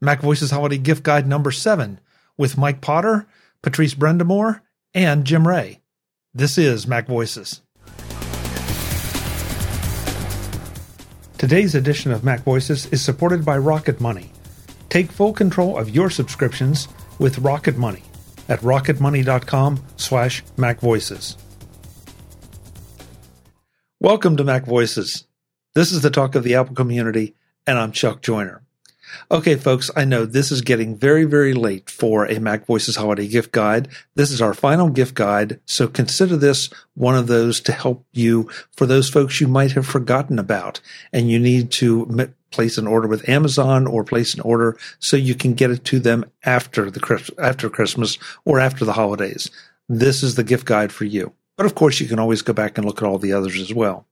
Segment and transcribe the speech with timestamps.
[0.00, 2.00] Mac Voices Holiday Gift Guide number seven
[2.36, 3.26] with Mike Potter,
[3.62, 4.60] Patrice Brend'amour,
[4.92, 5.80] and Jim Rea.
[6.34, 7.62] This is Mac Voices.
[11.38, 14.30] Today's edition of Mac Voices is supported by Rocket Money.
[14.90, 16.88] Take full control of your subscriptions
[17.18, 18.02] with Rocket Money
[18.48, 21.36] at rocketmoney.com slash macvoices.
[23.98, 25.24] Welcome to Mac Voices.
[25.74, 27.34] This is the talk of the Apple community,
[27.66, 28.65] and I'm Chuck Joiner.
[29.30, 33.26] Okay, folks, I know this is getting very, very late for a Mac Voices holiday
[33.26, 33.88] gift guide.
[34.14, 38.48] This is our final gift guide, so consider this one of those to help you
[38.76, 40.80] for those folks you might have forgotten about
[41.12, 45.34] and you need to place an order with Amazon or place an order so you
[45.34, 49.50] can get it to them after the after Christmas or after the holidays.
[49.88, 51.32] This is the gift guide for you.
[51.56, 53.72] But of course, you can always go back and look at all the others as
[53.72, 54.06] well.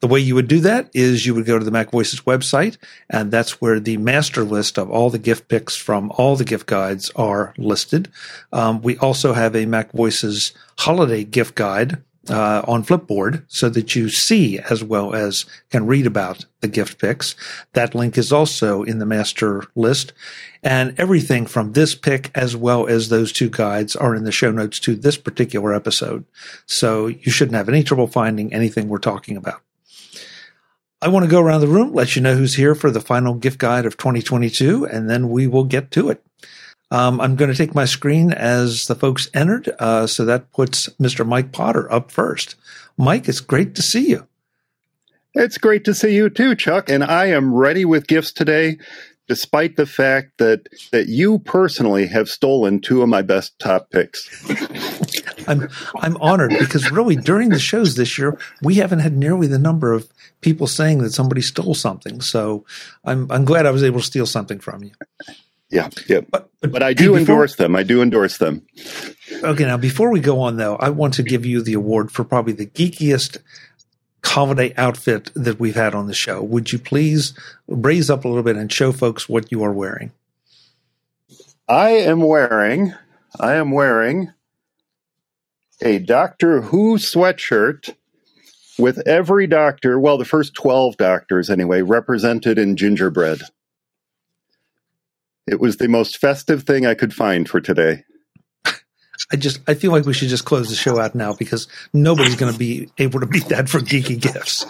[0.00, 2.76] The way you would do that is you would go to the Mac Voices website,
[3.08, 6.66] and that's where the master list of all the gift picks from all the gift
[6.66, 8.10] guides are listed.
[8.52, 13.94] Um, we also have a Mac Voices holiday gift guide uh, on Flipboard so that
[13.94, 17.34] you see as well as can read about the gift picks.
[17.72, 20.12] That link is also in the master list.
[20.62, 24.50] And everything from this pick as well as those two guides are in the show
[24.50, 26.24] notes to this particular episode.
[26.66, 29.60] So you shouldn't have any trouble finding anything we're talking about.
[31.02, 33.34] I want to go around the room, let you know who's here for the final
[33.34, 36.24] gift guide of 2022, and then we will get to it.
[36.90, 39.68] Um, I'm going to take my screen as the folks entered.
[39.78, 41.26] Uh, so that puts Mr.
[41.26, 42.56] Mike Potter up first.
[42.96, 44.26] Mike, it's great to see you.
[45.34, 46.88] It's great to see you too, Chuck.
[46.88, 48.78] And I am ready with gifts today,
[49.26, 54.28] despite the fact that that you personally have stolen two of my best top picks.
[55.48, 55.68] I'm
[56.00, 59.92] I'm honored because really during the shows this year we haven't had nearly the number
[59.92, 60.08] of
[60.40, 62.20] people saying that somebody stole something.
[62.20, 62.64] So
[63.04, 64.92] I'm I'm glad I was able to steal something from you.
[65.70, 66.20] Yeah, yeah.
[66.30, 67.74] But, but, but I do before, endorse them.
[67.74, 68.66] I do endorse them.
[69.42, 72.24] Okay, now before we go on though, I want to give you the award for
[72.24, 73.38] probably the geekiest
[74.24, 76.42] holiday outfit that we've had on the show.
[76.42, 77.34] Would you please
[77.66, 80.12] raise up a little bit and show folks what you are wearing?
[81.68, 82.94] I am wearing
[83.40, 84.32] I am wearing
[85.82, 87.94] a Doctor Who sweatshirt
[88.78, 93.42] with every doctor, well the first 12 doctors anyway, represented in gingerbread.
[95.46, 98.04] It was the most festive thing I could find for today.
[99.32, 102.36] I just I feel like we should just close the show out now because nobody's
[102.36, 104.66] going to be able to beat that for geeky gifts.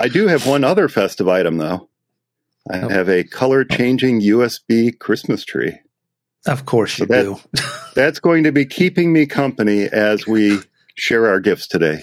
[0.00, 1.88] I do have one other festive item though.
[2.70, 2.88] I oh.
[2.88, 5.78] have a color changing USB Christmas tree.
[6.46, 7.62] Of course you so that, do.
[7.94, 10.58] that's going to be keeping me company as we
[10.94, 12.02] share our gifts today.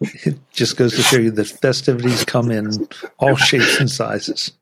[0.00, 2.88] It just goes to show you that festivities come in
[3.18, 4.52] all shapes and sizes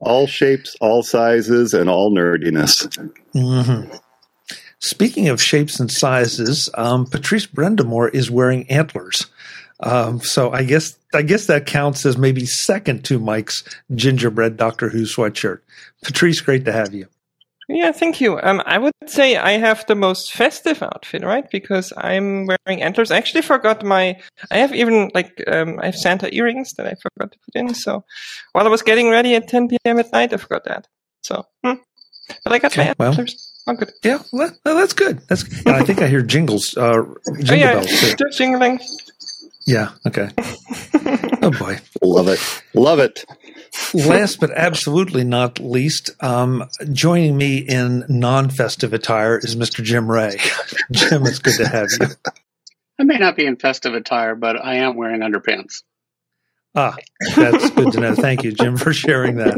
[0.00, 2.86] all shapes, all sizes, and all nerdiness.
[3.34, 3.94] Mm-hmm.
[4.78, 9.26] Speaking of shapes and sizes, um, Patrice Brend'amour is wearing antlers.
[9.80, 13.62] Um, so I guess I guess that counts as maybe second to Mike's
[13.94, 15.60] gingerbread Doctor Who sweatshirt.
[16.02, 17.08] Patrice, great to have you.
[17.68, 18.38] Yeah, thank you.
[18.40, 21.50] Um, I would say I have the most festive outfit, right?
[21.50, 23.10] Because I'm wearing antlers.
[23.10, 24.20] I actually forgot my.
[24.52, 27.74] I have even like um, I have Santa earrings that I forgot to put in.
[27.74, 28.04] So
[28.52, 29.98] while I was getting ready at 10 p.m.
[29.98, 30.86] at night, I forgot that.
[31.22, 31.74] So, hmm.
[32.44, 33.52] but I got okay, my antlers.
[33.66, 33.92] Well, oh, good.
[34.04, 35.22] Yeah, well, that's good.
[35.28, 35.44] That's.
[35.66, 37.02] I think I hear jingles, uh,
[37.42, 38.14] jingle oh, yeah, bells.
[38.14, 38.24] Too.
[38.32, 38.80] jingling.
[39.66, 39.90] Yeah.
[40.06, 40.30] Okay.
[41.46, 41.78] oh boy.
[42.02, 42.62] Love it.
[42.74, 43.24] Love it.
[43.94, 49.82] Last but absolutely not least, um, joining me in non-festive attire is Mr.
[49.82, 50.36] Jim Rea.
[50.92, 52.06] Jim, it's good to have you.
[52.98, 55.82] I may not be in festive attire, but I am wearing underpants.
[56.74, 56.94] Ah,
[57.34, 58.14] that's good to know.
[58.14, 59.56] Thank you, Jim, for sharing that.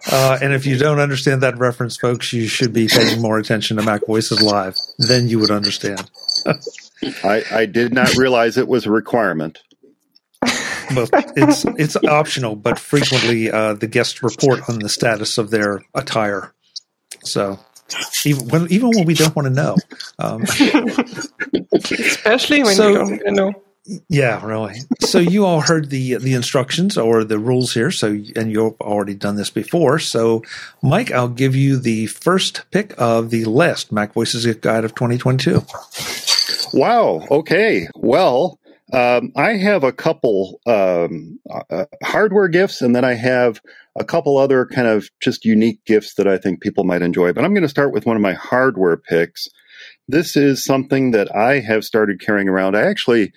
[0.12, 3.76] uh, and if you don't understand that reference, folks, you should be paying more attention
[3.76, 4.76] to Mac Voices Live.
[4.98, 6.10] Then you would understand.
[7.24, 9.62] I, I did not realize it was a requirement
[10.94, 15.82] well, it's it's optional, but frequently uh, the guests report on the status of their
[15.94, 16.52] attire.
[17.24, 17.58] So
[18.24, 19.76] even when even when we don't want to know,
[20.18, 20.42] um,
[21.72, 23.62] especially when so, you don't know.
[24.08, 24.74] Yeah, really.
[25.00, 27.90] So you all heard the the instructions or the rules here.
[27.90, 29.98] So and you've already done this before.
[29.98, 30.42] So
[30.82, 35.62] Mike, I'll give you the first pick of the last Mac Voices Guide of 2022.
[36.72, 37.26] Wow.
[37.30, 37.88] Okay.
[37.94, 38.58] Well,
[38.92, 41.40] um, I have a couple um,
[41.70, 43.60] uh, hardware gifts, and then I have
[43.98, 47.32] a couple other kind of just unique gifts that I think people might enjoy.
[47.32, 49.48] But I'm going to start with one of my hardware picks.
[50.08, 52.76] This is something that I have started carrying around.
[52.76, 53.32] I actually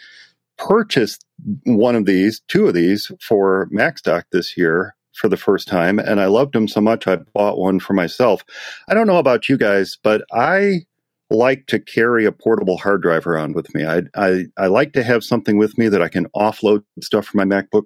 [0.57, 1.25] purchased
[1.63, 6.21] one of these, two of these for Macstock this year for the first time, and
[6.21, 8.43] I loved them so much I bought one for myself.
[8.87, 10.81] I don't know about you guys, but I
[11.29, 13.85] like to carry a portable hard drive around with me.
[13.85, 17.49] I, I, I like to have something with me that I can offload stuff from
[17.49, 17.85] my MacBook.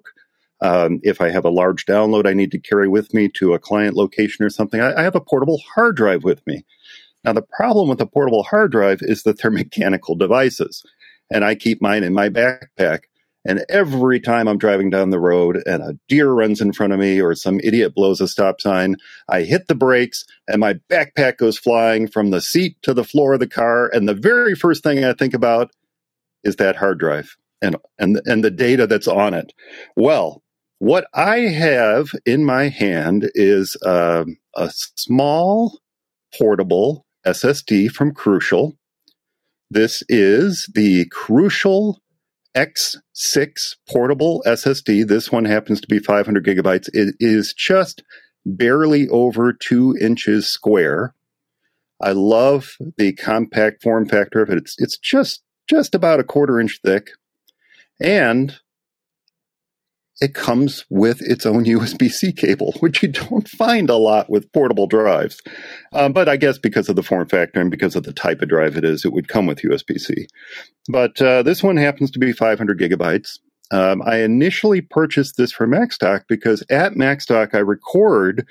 [0.60, 3.58] Um, if I have a large download I need to carry with me to a
[3.58, 6.64] client location or something, I, I have a portable hard drive with me.
[7.24, 10.82] Now, the problem with a portable hard drive is that they're mechanical devices,
[11.30, 13.04] and I keep mine in my backpack.
[13.46, 16.98] And every time I'm driving down the road and a deer runs in front of
[16.98, 18.96] me or some idiot blows a stop sign,
[19.28, 23.34] I hit the brakes and my backpack goes flying from the seat to the floor
[23.34, 23.90] of the car.
[23.92, 25.70] And the very first thing I think about
[26.42, 29.52] is that hard drive and, and, and the data that's on it.
[29.94, 30.42] Well,
[30.78, 34.24] what I have in my hand is uh,
[34.56, 35.80] a small
[36.36, 38.76] portable SSD from Crucial.
[39.70, 42.00] This is the Crucial
[42.54, 45.06] X6 portable SSD.
[45.06, 46.88] This one happens to be 500 gigabytes.
[46.92, 48.02] It is just
[48.46, 51.14] barely over two inches square.
[52.00, 54.58] I love the compact form factor of it.
[54.58, 57.10] It's, it's just, just about a quarter inch thick.
[58.00, 58.58] And
[60.20, 64.52] it comes with its own USB C cable, which you don't find a lot with
[64.52, 65.40] portable drives.
[65.92, 68.48] Um, but I guess because of the form factor and because of the type of
[68.48, 70.26] drive it is, it would come with USB C.
[70.88, 73.38] But uh, this one happens to be 500 gigabytes.
[73.70, 78.46] Um, I initially purchased this for Macstock because at Macstock I record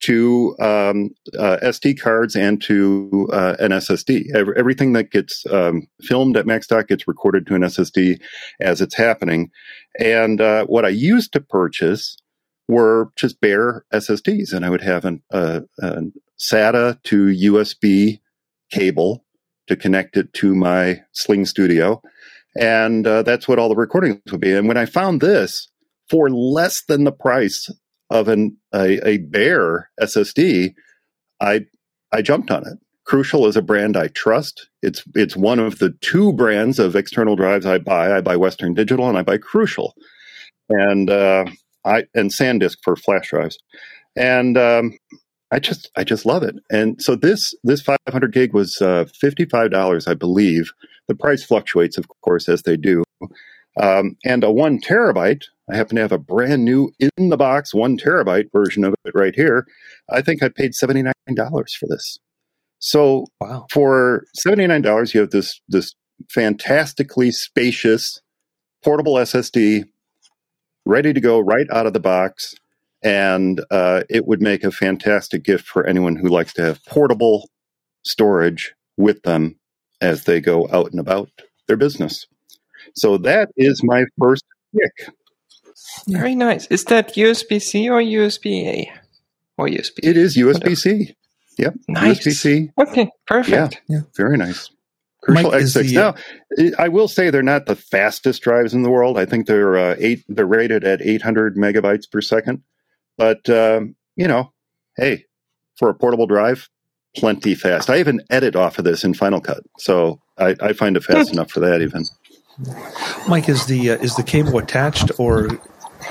[0.00, 4.34] to um, uh, SD cards and to uh, an SSD.
[4.56, 8.20] Everything that gets um, filmed at Macstock gets recorded to an SSD
[8.60, 9.50] as it's happening.
[9.98, 12.16] And uh, what I used to purchase
[12.68, 15.62] were just bare SSDs, and I would have an, a
[16.38, 18.20] SATA to USB
[18.70, 19.24] cable
[19.66, 22.02] to connect it to my Sling Studio.
[22.58, 24.52] And uh, that's what all the recordings would be.
[24.52, 25.68] And when I found this
[26.08, 27.70] for less than the price
[28.10, 30.74] of an a, a bare SSD,
[31.40, 31.66] I
[32.12, 32.78] I jumped on it.
[33.04, 34.68] Crucial is a brand I trust.
[34.82, 38.16] It's it's one of the two brands of external drives I buy.
[38.16, 39.94] I buy Western Digital and I buy Crucial,
[40.68, 41.46] and uh,
[41.84, 43.58] I and SanDisk for flash drives,
[44.16, 44.98] and um,
[45.50, 46.56] I just I just love it.
[46.70, 50.72] And so this this 500 gig was uh, fifty five dollars, I believe.
[51.08, 53.02] The price fluctuates, of course, as they do.
[53.80, 57.74] Um, and a one terabyte, I happen to have a brand new in the box
[57.74, 59.66] one terabyte version of it right here.
[60.10, 62.18] I think I paid $79 for this.
[62.78, 63.66] So wow.
[63.70, 65.94] for $79, you have this, this
[66.30, 68.20] fantastically spacious
[68.82, 69.84] portable SSD
[70.86, 72.54] ready to go right out of the box.
[73.02, 77.48] And uh, it would make a fantastic gift for anyone who likes to have portable
[78.04, 79.58] storage with them
[80.00, 81.30] as they go out and about
[81.66, 82.26] their business.
[82.94, 84.44] So that is my first
[84.74, 85.14] pick.
[86.06, 86.66] Very nice.
[86.66, 88.92] Is that USB C or USB A?
[89.56, 89.98] Or USB?
[90.02, 91.14] It is USB C.
[91.58, 91.74] Yep.
[91.88, 92.20] Nice.
[92.20, 92.70] USB C.
[92.78, 93.80] Okay, perfect.
[93.88, 94.02] Yeah, yeah.
[94.16, 94.70] very nice.
[95.22, 95.88] Crucial Mike, X6.
[95.88, 99.18] The, now, I will say they're not the fastest drives in the world.
[99.18, 100.24] I think they're uh, eight.
[100.28, 102.62] They're rated at 800 megabytes per second.
[103.16, 104.52] But um, you know,
[104.96, 105.24] hey,
[105.76, 106.68] for a portable drive,
[107.16, 107.90] plenty fast.
[107.90, 111.32] I even edit off of this in Final Cut, so I, I find it fast
[111.32, 111.82] enough for that.
[111.82, 112.04] Even.
[113.28, 115.48] Mike, is the uh, is the cable attached, or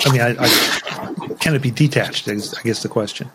[0.06, 2.28] I mean, I, I, can it be detached?
[2.28, 3.30] Is I guess the question.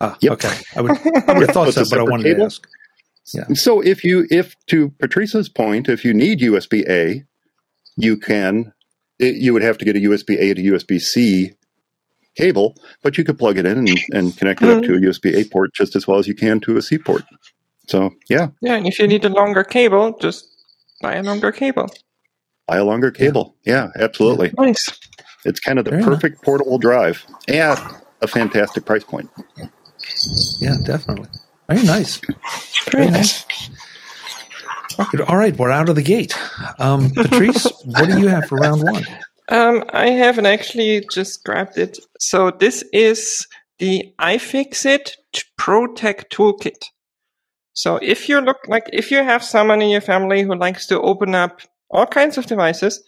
[0.00, 0.32] Ah, yep.
[0.32, 0.54] okay.
[0.76, 2.40] I would, I would have thought so, but I wanted cable.
[2.40, 2.68] to ask.
[3.34, 3.44] Yeah.
[3.54, 7.24] So if you, if to Patrice's point, if you need USB A,
[7.96, 8.72] you can.
[9.18, 11.52] It, you would have to get a USB A to USB C
[12.36, 14.78] cable, but you could plug it in and, and connect it mm-hmm.
[14.78, 16.98] up to a USB A port just as well as you can to a C
[16.98, 17.22] port.
[17.88, 18.48] So yeah.
[18.60, 20.46] Yeah, and if you need a longer cable, just
[21.00, 21.88] buy a longer cable.
[22.66, 23.54] Buy a longer cable.
[23.64, 24.52] Yeah, yeah absolutely.
[24.58, 24.98] Nice.
[25.44, 26.44] It's kind of the Very perfect nice.
[26.44, 27.80] portable drive at
[28.20, 29.30] a fantastic price point.
[30.60, 31.28] Yeah, definitely.
[31.68, 32.20] Very nice.
[32.90, 33.44] Very nice.
[35.28, 36.36] All right, we're out of the gate.
[36.78, 39.04] Um, Patrice, what do you have for round one?
[39.48, 41.98] Um, I haven't actually just grabbed it.
[42.18, 43.46] So this is
[43.78, 45.12] the iFixit
[45.58, 46.86] ProTech Toolkit.
[47.74, 51.00] So if you look like if you have someone in your family who likes to
[51.00, 53.02] open up all kinds of devices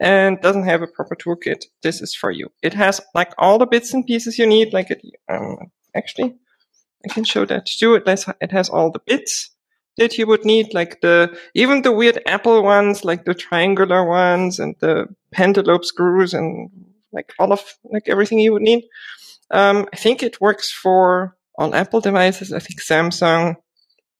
[0.00, 2.50] and doesn't have a proper toolkit, this is for you.
[2.62, 4.72] It has like all the bits and pieces you need.
[4.72, 6.34] Like it, um, actually,
[7.04, 7.94] I can show that too.
[7.94, 9.50] It has, it has all the bits
[9.98, 14.58] that you would need, like the even the weird Apple ones, like the triangular ones
[14.58, 16.70] and the pentalobe screws and
[17.12, 18.84] like all of like everything you would need.
[19.50, 22.52] Um, I think it works for all Apple devices.
[22.52, 23.56] I think Samsung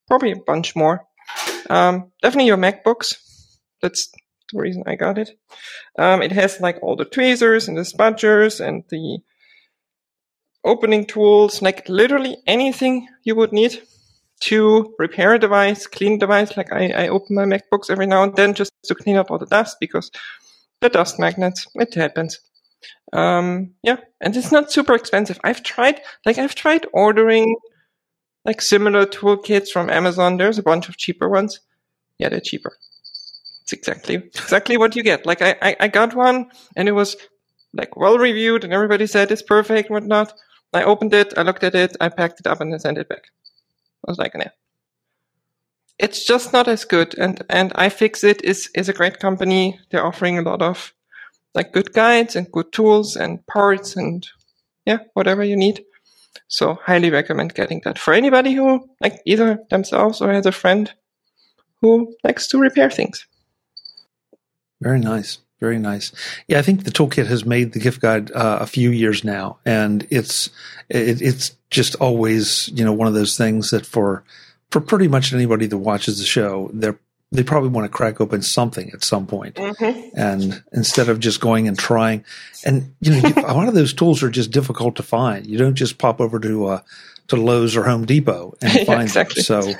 [0.07, 1.05] probably a bunch more.
[1.69, 3.15] Um, definitely your MacBooks.
[3.83, 4.09] That's
[4.51, 5.29] the reason I got it.
[5.99, 9.19] Um, it has like all the tweezers and the spudgers and the
[10.63, 13.81] opening tools, like literally anything you would need
[14.39, 16.55] to repair a device, clean a device.
[16.55, 19.37] Like I, I open my MacBooks every now and then just to clean up all
[19.37, 20.09] the dust because
[20.81, 22.39] the dust magnets, it happens.
[23.11, 25.39] Um, yeah, and it's not super expensive.
[25.43, 27.55] I've tried, like I've tried ordering
[28.45, 30.37] like similar toolkits from Amazon.
[30.37, 31.59] There's a bunch of cheaper ones.
[32.17, 32.77] Yeah, they're cheaper.
[33.63, 35.25] It's exactly exactly what you get.
[35.25, 37.15] Like I, I, I got one and it was
[37.73, 40.33] like well reviewed and everybody said it's perfect and whatnot.
[40.73, 43.07] I opened it, I looked at it, I packed it up and I sent it
[43.07, 43.25] back.
[44.05, 44.51] I was like, nah.
[45.97, 47.17] It's just not as good.
[47.17, 49.79] And, and iFixit is, is a great company.
[49.89, 50.93] They're offering a lot of
[51.53, 54.27] like good guides and good tools and parts and
[54.85, 55.85] yeah, whatever you need.
[56.47, 60.91] So highly recommend getting that for anybody who like either themselves or has a friend
[61.81, 63.25] who likes to repair things.
[64.81, 65.39] Very nice.
[65.59, 66.11] Very nice.
[66.47, 69.59] Yeah, I think the toolkit has made the gift guide uh, a few years now,
[69.65, 70.49] and it's
[70.89, 74.25] it, it's just always you know one of those things that for
[74.71, 76.99] for pretty much anybody that watches the show, they're
[77.33, 79.55] they probably want to crack open something at some point.
[79.55, 80.19] Mm-hmm.
[80.19, 82.23] and instead of just going and trying,
[82.65, 85.47] and you know a lot of those tools are just difficult to find.
[85.47, 86.81] You don't just pop over to uh,
[87.27, 89.41] to Lowe's or Home Depot and find exactly.
[89.41, 89.63] them.
[89.63, 89.73] So,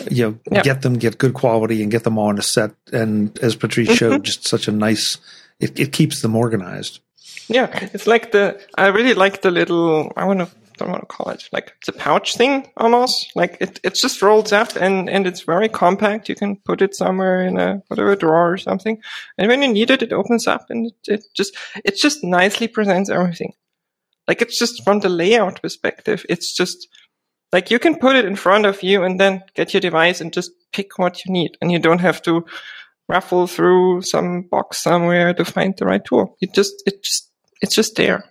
[0.10, 0.62] you know, yeah.
[0.62, 2.72] get them, get good quality, and get them on a set.
[2.92, 3.96] And as Patrice mm-hmm.
[3.96, 5.18] showed, just such a nice.
[5.58, 7.00] It, it keeps them organized.
[7.48, 8.60] Yeah, it's like the.
[8.76, 10.12] I really like the little.
[10.16, 10.48] I want to.
[10.76, 13.32] Don't want to call it like it's a pouch thing almost.
[13.34, 16.30] Like it, it just rolls up and and it's very compact.
[16.30, 18.96] You can put it somewhere in a whatever drawer or something,
[19.36, 21.54] and when you need it, it opens up and it, it just
[21.84, 23.52] it just nicely presents everything.
[24.26, 26.88] Like it's just from the layout perspective, it's just
[27.52, 30.32] like you can put it in front of you and then get your device and
[30.32, 31.56] just pick what you need.
[31.60, 32.44] And you don't have to
[33.08, 36.36] ruffle through some box somewhere to find the right tool.
[36.40, 37.28] It just, it just,
[37.60, 38.24] it's just there.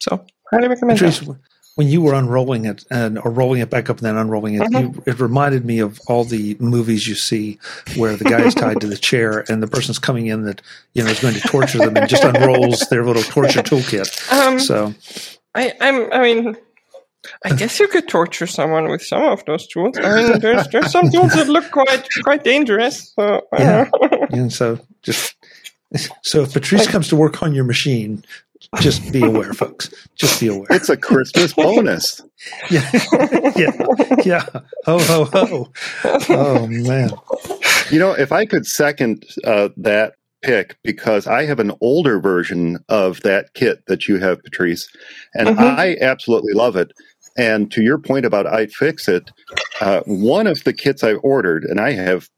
[0.00, 1.38] So highly recommend that
[1.76, 4.62] when you were unrolling it and or rolling it back up and then unrolling it,
[4.62, 4.94] mm-hmm.
[4.94, 7.58] you, it reminded me of all the movies you see
[7.96, 11.02] where the guy is tied to the chair and the person's coming in that you
[11.02, 14.32] know is going to torture them and just unrolls their little torture toolkit.
[14.32, 14.94] Um, so,
[15.54, 16.56] I, I'm, I mean,
[17.44, 19.98] I guess you could torture someone with some of those tools.
[19.98, 23.12] I mean, there's there's some tools that look quite quite dangerous.
[23.14, 23.88] So, yeah,
[24.30, 25.34] and so just
[26.22, 28.24] so if Patrice comes to work on your machine,
[28.80, 29.92] just be aware, folks.
[30.16, 30.66] Just be aware.
[30.70, 32.20] It's a Christmas bonus.
[32.70, 32.90] yeah,
[33.56, 33.70] yeah,
[34.24, 34.46] yeah.
[34.86, 35.72] Ho ho ho!
[36.28, 37.10] Oh man.
[37.90, 40.14] You know, if I could second uh, that
[40.44, 44.88] pick because I have an older version of that kit that you have, Patrice,
[45.34, 45.60] and mm-hmm.
[45.60, 46.92] I absolutely love it.
[47.36, 49.30] And to your point about iFixit,
[49.80, 52.28] uh, one of the kits I ordered, and I have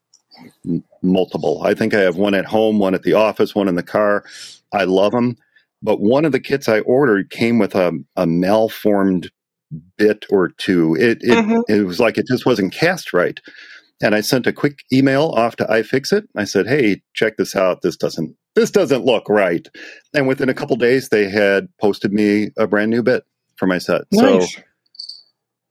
[1.03, 1.63] multiple.
[1.65, 4.25] I think I have one at home, one at the office, one in the car.
[4.73, 5.37] I love them.
[5.83, 9.31] But one of the kits I ordered came with a, a malformed
[9.99, 10.95] bit or two.
[10.95, 11.61] It it, mm-hmm.
[11.69, 13.39] it was like it just wasn't cast right.
[14.03, 16.27] And I sent a quick email off to iFixit.
[16.37, 17.83] I said, "Hey, check this out.
[17.83, 19.67] This doesn't this doesn't look right."
[20.15, 23.25] And within a couple days, they had posted me a brand new bit
[23.57, 24.03] for my set.
[24.13, 24.55] Nice.
[24.55, 24.63] So,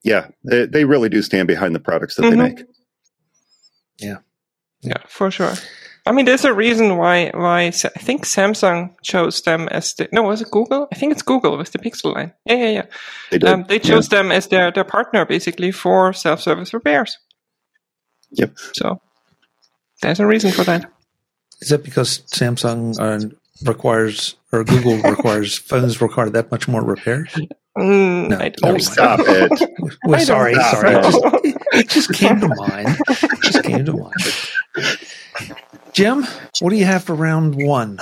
[0.06, 2.38] yeah, they, they, really do stand behind the products that mm-hmm.
[2.40, 2.64] they make.
[3.98, 4.18] Yeah,
[4.82, 5.54] yeah, for sure.
[6.06, 10.22] I mean, there's a reason why why I think Samsung chose them as the no
[10.22, 10.88] was it Google?
[10.92, 12.34] I think it's Google with the Pixel line.
[12.46, 12.86] Yeah, yeah, yeah.
[13.32, 13.50] They, did.
[13.50, 14.22] Um, they chose yeah.
[14.22, 17.18] them as their their partner basically for self service repairs.
[18.32, 18.54] Yep.
[18.74, 19.02] So
[20.04, 20.92] there's a reason for that.
[21.62, 23.36] Is that because Samsung uh,
[23.66, 27.36] requires or Google requires phones require that much more repairs?
[27.78, 29.72] Mm, no, don't stop it.
[30.06, 30.96] Well, sorry, sorry.
[30.96, 31.26] It just,
[31.74, 32.98] it just came to mind.
[33.08, 34.98] It just came to mind.
[35.94, 36.26] Jim,
[36.60, 38.00] what do you have for round one?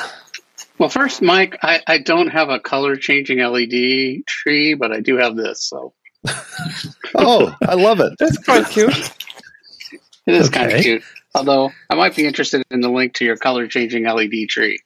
[0.80, 5.18] Well, first, Mike, I, I don't have a color changing LED tree, but I do
[5.18, 5.64] have this.
[5.64, 5.94] So,
[7.16, 8.14] oh, I love it.
[8.20, 9.14] That's quite cute.
[10.26, 10.60] It is okay.
[10.60, 11.04] kind of cute.
[11.36, 14.80] Although I might be interested in the link to your color changing LED tree.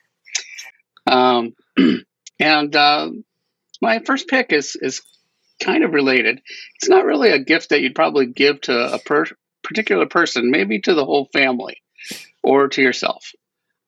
[1.06, 1.56] Um,
[2.40, 3.12] and uh,
[3.82, 5.02] my first pick is is
[5.62, 6.42] kind of related.
[6.76, 9.26] It's not really a gift that you'd probably give to a per-
[9.64, 11.82] particular person, maybe to the whole family
[12.44, 13.32] or to yourself,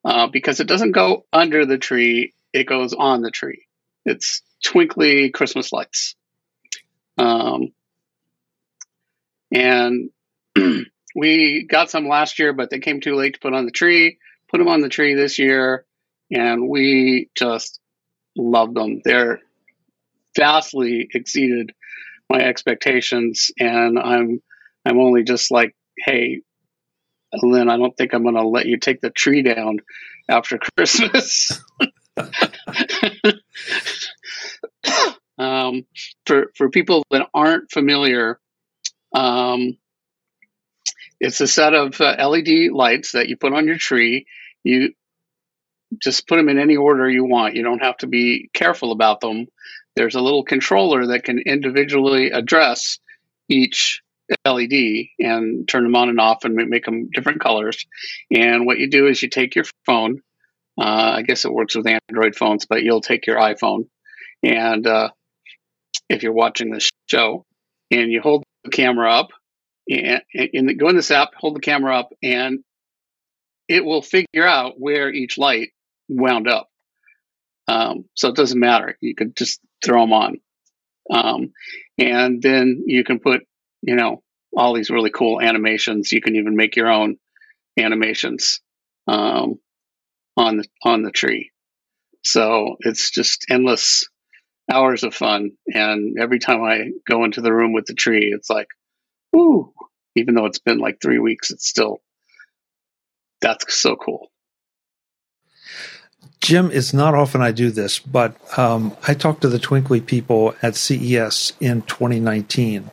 [0.04, 3.66] uh, because it doesn't go under the tree; it goes on the tree.
[4.06, 6.16] It's twinkly Christmas lights,
[7.18, 7.72] um,
[9.52, 10.10] and
[11.16, 14.18] we got some last year, but they came too late to put on the tree.
[14.50, 15.86] Put them on the tree this year,
[16.32, 17.80] and we just
[18.36, 19.02] love them.
[19.04, 19.42] They're
[20.36, 21.74] vastly exceeded
[22.30, 24.42] my expectations, and I'm
[24.86, 26.42] I'm only just like, hey,
[27.42, 29.80] Lynn, I don't think I'm going to let you take the tree down
[30.30, 31.62] after Christmas.
[35.38, 35.86] um,
[36.26, 38.40] for for people that aren't familiar,
[39.14, 39.78] um,
[41.20, 44.26] it's a set of uh, LED lights that you put on your tree.
[44.64, 44.94] You
[46.02, 47.56] just put them in any order you want.
[47.56, 49.48] You don't have to be careful about them.
[50.00, 53.00] There's a little controller that can individually address
[53.50, 54.02] each
[54.46, 57.86] LED and turn them on and off and make them different colors.
[58.32, 60.22] And what you do is you take your phone.
[60.80, 63.90] Uh, I guess it works with Android phones, but you'll take your iPhone
[64.42, 65.10] and uh,
[66.10, 67.46] if you're watching the show,
[67.92, 69.32] and you hold the camera up,
[69.90, 72.60] and, and go in this app, hold the camera up, and
[73.68, 75.72] it will figure out where each light
[76.08, 76.70] wound up.
[77.68, 78.98] Um, so it doesn't matter.
[79.02, 80.38] You could just throw them on.
[81.12, 81.54] Um,
[81.98, 83.42] and then you can put,
[83.82, 84.22] you know,
[84.56, 86.12] all these really cool animations.
[86.12, 87.18] You can even make your own
[87.78, 88.62] animations
[89.08, 89.60] um,
[90.38, 91.52] on the on the tree.
[92.24, 94.06] So it's just endless
[94.72, 95.52] hours of fun.
[95.68, 98.68] And every time I go into the room with the tree, it's like,
[99.36, 99.74] ooh,
[100.16, 102.02] even though it's been like three weeks, it's still
[103.42, 104.28] that's so cool.
[106.42, 110.56] Jim, it's not often I do this, but um, I talked to the Twinkly people
[110.62, 112.90] at CES in 2019,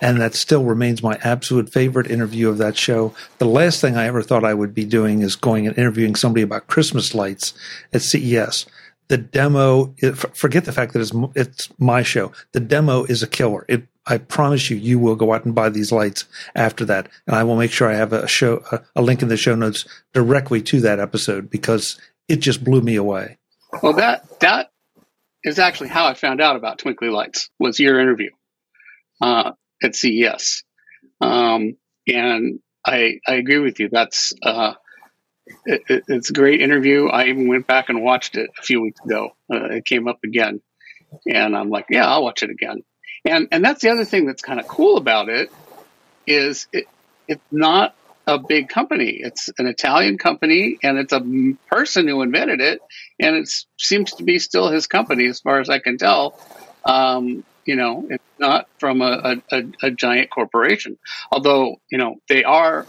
[0.00, 3.14] and that still remains my absolute favorite interview of that show.
[3.38, 6.42] The last thing I ever thought I would be doing is going and interviewing somebody
[6.42, 7.54] about Christmas lights
[7.92, 8.66] at CES.
[9.08, 9.94] The demo,
[10.34, 12.32] forget the fact that it's, it's my show.
[12.52, 13.64] The demo is a killer.
[13.68, 17.08] It, I promise you, you will go out and buy these lights after that.
[17.26, 19.54] And I will make sure I have a show, a, a link in the show
[19.54, 22.00] notes directly to that episode because
[22.32, 23.36] it just blew me away.
[23.82, 24.70] Well, that that
[25.44, 28.30] is actually how I found out about Twinkly Lights was your interview
[29.20, 30.64] uh, at CES,
[31.20, 31.76] um,
[32.08, 33.90] and I I agree with you.
[33.92, 34.72] That's uh,
[35.66, 37.08] it, it, it's a great interview.
[37.08, 39.36] I even went back and watched it a few weeks ago.
[39.52, 40.62] Uh, it came up again,
[41.26, 42.82] and I'm like, yeah, I'll watch it again.
[43.26, 45.52] And and that's the other thing that's kind of cool about it
[46.26, 46.86] is it
[47.28, 47.94] it's not
[48.26, 49.20] a big company.
[49.20, 51.22] It's an Italian company, and it's a
[51.68, 52.80] person who invented it,
[53.20, 56.38] and it seems to be still his company, as far as I can tell.
[56.84, 60.98] Um, you know, it's not from a, a, a, giant corporation,
[61.30, 62.86] although you know they are.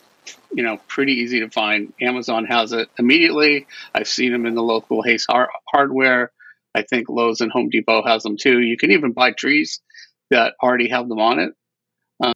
[0.54, 1.93] You know, pretty easy to find.
[2.00, 3.67] Amazon has it immediately.
[3.93, 5.28] I've seen them in the local Ace
[5.67, 6.32] Hardware.
[6.74, 8.62] I think Lowe's and Home Depot has them too.
[8.62, 9.82] You can even buy trees
[10.30, 11.54] that already have them on it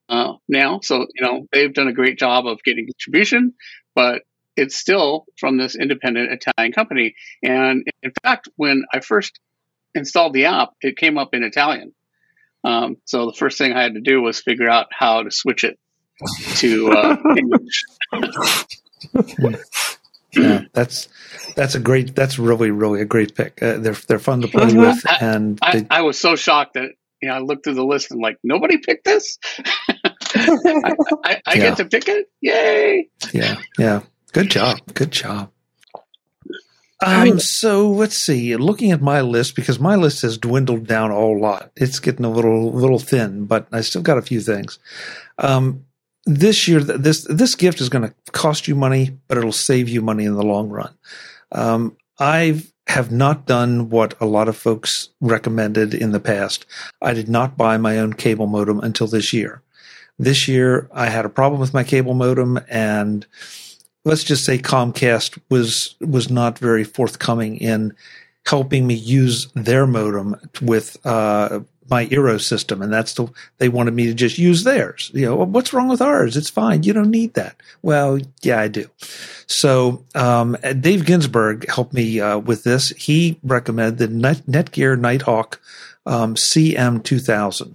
[0.10, 0.80] uh, now.
[0.82, 3.54] So, you know, they've done a great job of getting distribution,
[3.96, 4.24] but
[4.56, 7.16] it's still from this independent Italian company.
[7.44, 9.40] And in fact, when I first
[9.94, 11.94] installed the app, it came up in Italian.
[12.64, 15.64] Um, so the first thing I had to do was figure out how to switch
[15.64, 15.80] it
[16.58, 17.84] to uh, English.
[20.34, 21.08] yeah, that's
[21.56, 22.16] that's a great.
[22.16, 23.62] That's really really a great pick.
[23.62, 26.92] Uh, they're they're fun to play with, and I, I, I, was so shocked that
[27.22, 29.38] you know, I looked through the list and like nobody picked this.
[30.36, 31.56] I, I, I yeah.
[31.56, 32.30] get to pick it.
[32.42, 33.10] Yay!
[33.34, 34.02] Yeah, yeah.
[34.34, 34.80] Good job.
[34.94, 35.52] Good job.
[37.06, 38.56] Um, so let's see.
[38.56, 41.72] Looking at my list because my list has dwindled down a whole lot.
[41.76, 44.80] It's getting a little little thin, but I still got a few things.
[45.38, 45.86] Um,
[46.26, 50.02] this year, this this gift is going to cost you money, but it'll save you
[50.02, 50.94] money in the long run.
[51.52, 56.66] Um, I've have not done what a lot of folks recommended in the past.
[57.02, 59.62] I did not buy my own cable modem until this year.
[60.18, 63.26] This year, I had a problem with my cable modem, and
[64.04, 67.94] let's just say Comcast was was not very forthcoming in
[68.48, 73.94] helping me use their modem with uh, my Eero system, and that's the they wanted
[73.94, 75.12] me to just use theirs.
[75.14, 76.38] You know, what's wrong with ours?
[76.38, 76.84] It's fine.
[76.84, 77.56] You don't need that.
[77.82, 78.90] Well, yeah, I do.
[79.48, 82.90] So um, Dave Ginsburg helped me uh, with this.
[82.90, 85.60] He recommended the Net- Netgear Nighthawk
[86.06, 87.74] um, CM2000.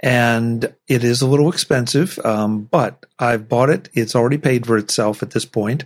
[0.00, 3.88] And it is a little expensive, um, but I've bought it.
[3.94, 5.84] It's already paid for itself at this point.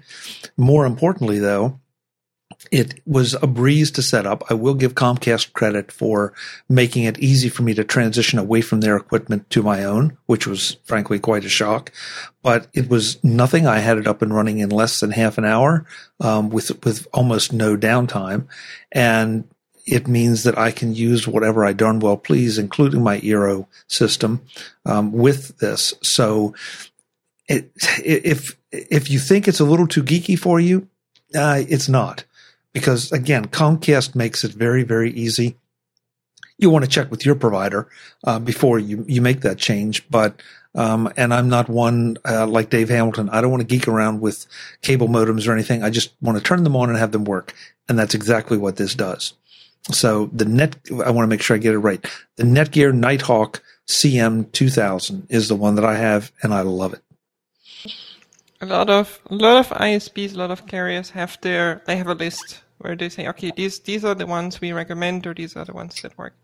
[0.56, 1.78] More importantly, though,
[2.70, 4.42] it was a breeze to set up.
[4.50, 6.32] I will give Comcast credit for
[6.68, 10.46] making it easy for me to transition away from their equipment to my own, which
[10.46, 11.92] was frankly quite a shock.
[12.42, 13.66] But it was nothing.
[13.66, 15.86] I had it up and running in less than half an hour,
[16.20, 18.46] um, with with almost no downtime,
[18.92, 19.48] and
[19.86, 24.42] it means that I can use whatever I darn well please, including my Eero system,
[24.84, 25.94] um, with this.
[26.02, 26.54] So,
[27.48, 27.70] it,
[28.04, 30.88] if if you think it's a little too geeky for you,
[31.34, 32.24] uh, it's not
[32.72, 35.56] because again, Comcast makes it very, very easy.
[36.58, 37.88] You want to check with your provider
[38.24, 40.40] uh, before you, you make that change, but
[40.74, 43.30] Um, and I'm not one uh, like Dave Hamilton.
[43.30, 44.46] I don't want to geek around with
[44.82, 45.82] cable modems or anything.
[45.82, 47.54] I just want to turn them on and have them work.
[47.88, 49.32] And that's exactly what this does.
[49.90, 52.04] So the net, I want to make sure I get it right.
[52.36, 57.02] The Netgear Nighthawk CM 2000 is the one that I have, and I love it.
[58.60, 62.08] A lot of a lot of ISPs, a lot of carriers have their they have
[62.08, 65.56] a list where they say, okay, these these are the ones we recommend, or these
[65.56, 66.34] are the ones that work.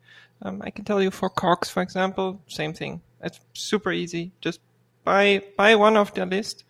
[0.42, 3.00] Um, I can tell you for Cox, for example, same thing.
[3.22, 4.32] It's super easy.
[4.40, 4.60] Just
[5.04, 6.64] buy buy one of their list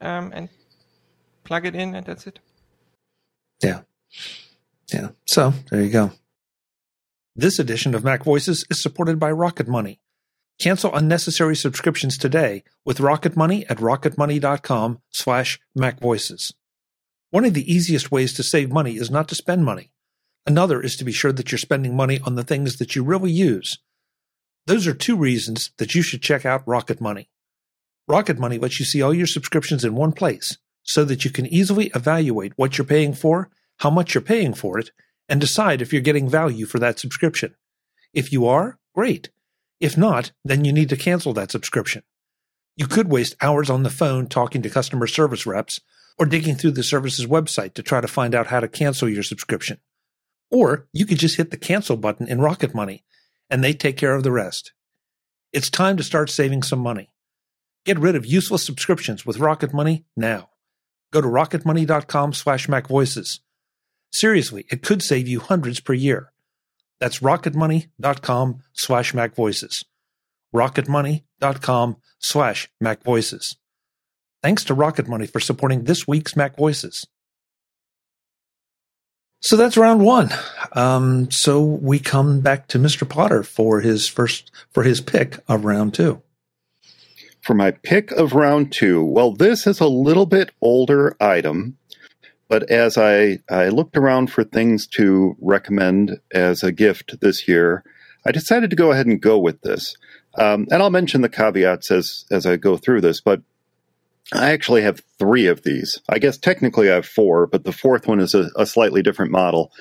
[0.00, 0.48] um, and
[1.44, 2.38] plug it in, and that's it.
[3.62, 3.80] Yeah,
[4.92, 5.08] yeah.
[5.26, 6.12] So there you go.
[7.34, 10.00] This edition of Mac Voices is supported by Rocket Money.
[10.58, 16.54] Cancel unnecessary subscriptions today with Rocket Money at rocketmoney.com slash macvoices.
[17.30, 19.92] One of the easiest ways to save money is not to spend money.
[20.46, 23.30] Another is to be sure that you're spending money on the things that you really
[23.30, 23.78] use.
[24.66, 27.28] Those are two reasons that you should check out Rocket Money.
[28.08, 31.46] Rocket Money lets you see all your subscriptions in one place so that you can
[31.46, 34.90] easily evaluate what you're paying for, how much you're paying for it,
[35.28, 37.54] and decide if you're getting value for that subscription.
[38.14, 39.28] If you are, great.
[39.80, 42.02] If not, then you need to cancel that subscription.
[42.76, 45.80] You could waste hours on the phone talking to customer service reps
[46.18, 49.22] or digging through the service's website to try to find out how to cancel your
[49.22, 49.78] subscription.
[50.50, 53.04] Or you could just hit the cancel button in Rocket Money
[53.50, 54.72] and they take care of the rest.
[55.52, 57.10] It's time to start saving some money.
[57.84, 60.50] Get rid of useless subscriptions with Rocket Money now.
[61.12, 63.40] Go to rocketmoney.com slash macvoices.
[64.12, 66.32] Seriously, it could save you hundreds per year.
[67.00, 69.84] That's rocketmoney.com slash macvoices.
[70.54, 73.56] rocketmoney.com slash macvoices.
[74.42, 77.06] Thanks to Rocket Money for supporting this week's Mac Voices.
[79.40, 80.30] So that's round one.
[80.72, 83.08] Um, so we come back to Mr.
[83.08, 86.22] Potter for his first for his pick of round two.
[87.42, 91.76] For my pick of round two, well, this is a little bit older item,
[92.48, 97.82] but as I, I looked around for things to recommend as a gift this year,
[98.26, 99.96] I decided to go ahead and go with this.
[100.38, 103.40] Um, and I'll mention the caveats as as I go through this, but
[104.32, 106.00] I actually have three of these.
[106.08, 109.30] I guess technically I have four, but the fourth one is a, a slightly different
[109.30, 109.72] model.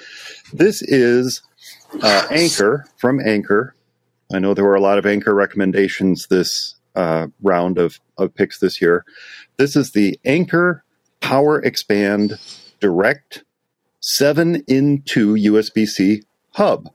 [0.53, 1.41] This is
[2.01, 3.75] uh, Anker from Anker.
[4.33, 8.59] I know there were a lot of Anker recommendations this uh, round of, of picks
[8.59, 9.03] this year.
[9.57, 10.84] This is the Anker
[11.25, 12.37] Power Expand
[12.79, 13.43] Direct
[13.99, 16.91] 7 in 2 USB C hub.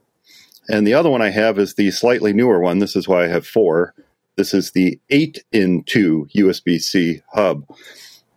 [0.68, 2.78] And the other one I have is the slightly newer one.
[2.78, 3.92] This is why I have four.
[4.36, 7.66] This is the 8 in 2 USB C hub.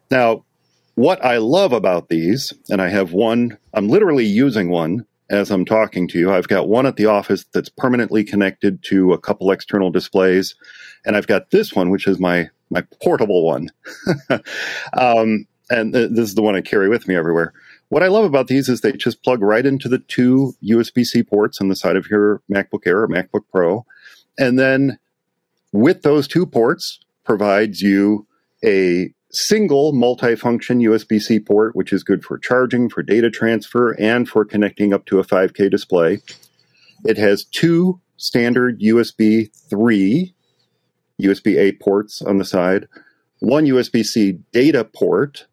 [0.10, 0.44] Now,
[0.96, 5.64] what I love about these, and I have one, I'm literally using one as I'm
[5.64, 6.34] talking to you.
[6.34, 10.56] I've got one at the office that's permanently connected to a couple external displays,
[11.06, 13.70] and I've got this one, which is my my portable one.
[14.98, 17.54] um, and th- this is the one I carry with me everywhere.
[17.90, 21.24] What I love about these is they just plug right into the two USB C
[21.24, 23.86] ports on the side of your MacBook Air or MacBook Pro.
[24.38, 24.98] And then
[25.72, 28.28] with those two ports provides you
[28.64, 34.28] a single multifunction USB C port, which is good for charging, for data transfer, and
[34.28, 36.20] for connecting up to a 5K display.
[37.06, 40.34] It has two standard USB 3
[41.22, 42.88] USB A ports on the side,
[43.40, 45.48] one USB C data port,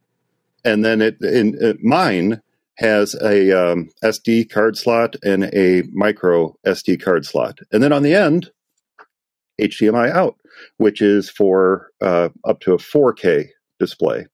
[0.65, 2.41] and then it in, it, mine
[2.77, 8.03] has a um, SD card slot and a micro SD card slot, and then on
[8.03, 8.51] the end
[9.61, 10.37] HDMI out,
[10.79, 14.27] which is for uh, up to a 4K display.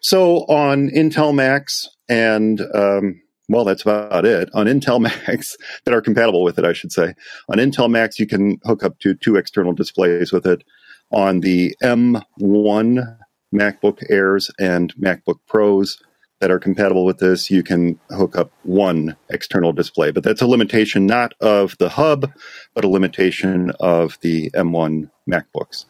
[0.00, 4.48] So on Intel Macs and um, well, that's about it.
[4.54, 7.14] On Intel Macs that are compatible with it, I should say.
[7.48, 10.64] On Intel Macs, you can hook up to two external displays with it.
[11.10, 13.18] On the M1
[13.54, 16.02] MacBook Airs and MacBook Pros,
[16.40, 20.10] that are compatible with this, you can hook up one external display.
[20.10, 22.30] But that's a limitation not of the hub,
[22.74, 25.86] but a limitation of the M1 MacBooks.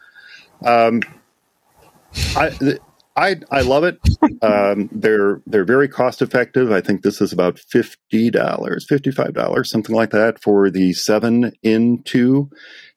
[0.65, 1.01] Um,
[2.37, 2.79] I,
[3.17, 3.99] I, I love it.
[4.43, 6.71] Um, they're they're very cost effective.
[6.71, 10.93] I think this is about fifty dollars, fifty five dollars, something like that for the
[10.93, 12.51] seven in two.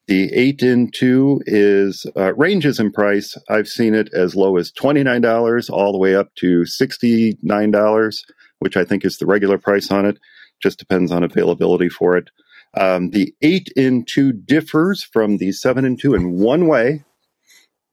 [0.08, 3.36] The eight in two is uh, ranges in price.
[3.50, 7.36] I've seen it as low as twenty nine dollars, all the way up to sixty
[7.42, 8.24] nine dollars,
[8.60, 10.18] which I think is the regular price on it.
[10.62, 12.30] Just depends on availability for it.
[12.74, 17.04] Um, the eight in two differs from the seven in two in one way.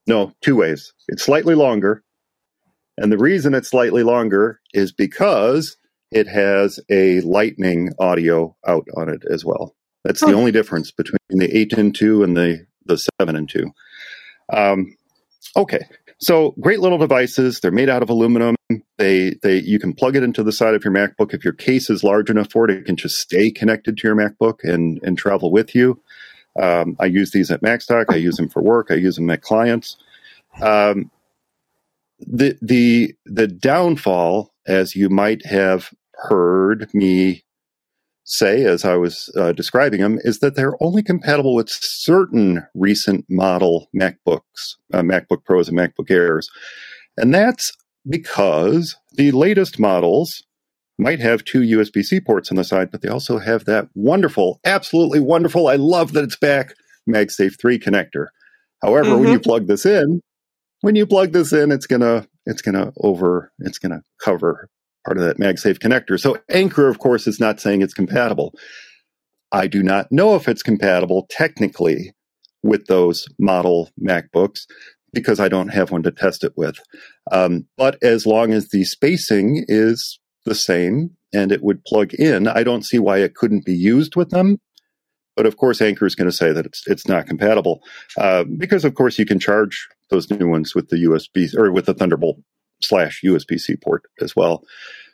[0.07, 0.93] No, two ways.
[1.09, 2.01] It's slightly longer,
[2.97, 5.75] and the reason it's slightly longer is because
[6.11, 9.75] it has a Lightning audio out on it as well.
[10.05, 13.71] That's the only difference between the 8 and 2 and the the seven and two.
[14.51, 14.95] Um,
[15.55, 15.81] okay,
[16.19, 17.59] so great little devices.
[17.59, 18.55] They're made out of aluminum.
[18.97, 21.89] They they you can plug it into the side of your MacBook if your case
[21.89, 22.77] is large enough for it.
[22.77, 26.01] It can just stay connected to your MacBook and and travel with you.
[26.59, 28.05] Um, I use these at MacStock.
[28.09, 28.87] I use them for work.
[28.89, 29.97] I use them at clients.
[30.61, 31.11] Um,
[32.19, 37.44] the the the downfall, as you might have heard me
[38.25, 43.25] say as I was uh, describing them, is that they're only compatible with certain recent
[43.29, 46.49] model MacBooks, uh, MacBook Pros and MacBook Airs,
[47.17, 47.71] and that's
[48.07, 50.43] because the latest models
[50.97, 54.59] might have two USB C ports on the side, but they also have that wonderful,
[54.65, 56.73] absolutely wonderful, I love that it's back,
[57.09, 58.27] MagSafe 3 connector.
[58.81, 59.23] However, mm-hmm.
[59.23, 60.21] when you plug this in,
[60.81, 64.69] when you plug this in, it's gonna it's gonna over it's gonna cover
[65.05, 66.19] part of that MagSafe connector.
[66.19, 68.53] So Anker, of course, is not saying it's compatible.
[69.51, 72.13] I do not know if it's compatible technically
[72.63, 74.61] with those model MacBooks
[75.13, 76.77] because I don't have one to test it with.
[77.31, 82.47] Um, but as long as the spacing is the same and it would plug in,
[82.47, 84.59] I don't see why it couldn't be used with them.
[85.35, 87.81] But of course, Anker is going to say that it's it's not compatible
[88.17, 91.87] uh, because, of course, you can charge those new ones with the USB or with
[91.87, 92.37] the Thunderbolt
[92.81, 94.63] slash USB C port as well.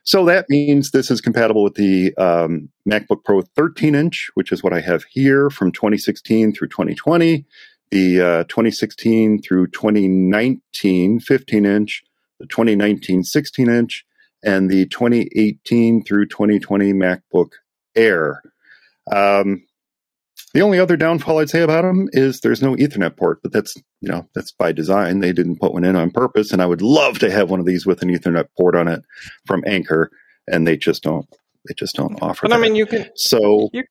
[0.03, 4.63] So that means this is compatible with the um, MacBook Pro 13 inch, which is
[4.63, 7.45] what I have here from 2016 through 2020,
[7.91, 12.03] the uh, 2016 through 2019 15 inch,
[12.39, 14.05] the 2019 16 inch,
[14.43, 17.51] and the 2018 through 2020 MacBook
[17.95, 18.41] Air.
[19.11, 19.63] Um,
[20.53, 23.75] the only other downfall I'd say about them is there's no Ethernet port, but that's
[24.01, 25.19] you know that's by design.
[25.19, 27.65] They didn't put one in on purpose, and I would love to have one of
[27.65, 29.03] these with an Ethernet port on it
[29.45, 30.11] from Anker,
[30.47, 31.27] and they just don't.
[31.67, 32.47] They just don't offer.
[32.47, 32.57] But that.
[32.57, 33.09] I mean, you can.
[33.15, 33.83] So you,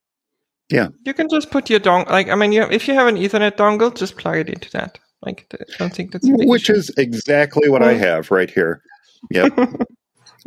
[0.70, 2.10] yeah, you can just put your dongle.
[2.10, 4.98] Like I mean, you, if you have an Ethernet dongle, just plug it into that.
[5.22, 6.78] Like I don't think that's which issue.
[6.78, 8.82] is exactly what I have right here.
[9.30, 9.58] Yep.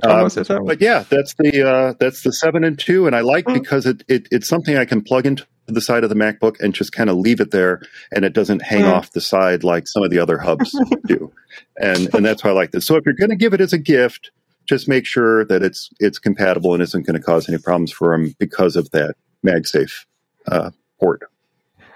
[0.02, 0.28] Um,
[0.66, 3.60] but yeah, that's the uh, that's the seven and two, and I like mm-hmm.
[3.60, 6.74] because it, it it's something I can plug into the side of the MacBook and
[6.74, 8.94] just kind of leave it there, and it doesn't hang mm.
[8.94, 11.32] off the side like some of the other hubs do,
[11.78, 12.86] and and that's why I like this.
[12.86, 14.32] So if you're going to give it as a gift,
[14.66, 18.12] just make sure that it's it's compatible and isn't going to cause any problems for
[18.12, 20.06] them because of that MagSafe
[20.48, 21.22] uh, port.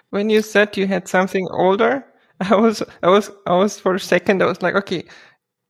[0.09, 2.05] When you said you had something older,
[2.39, 5.05] I was I was I was for a second I was like, okay,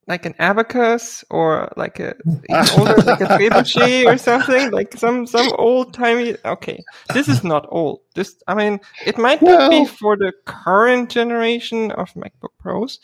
[0.08, 2.16] like an abacus or like a
[2.78, 6.82] older like a trebuchet or something like some some old timey okay
[7.14, 11.92] this is not old this i mean it might not be for the current generation
[11.92, 13.00] of macbook pros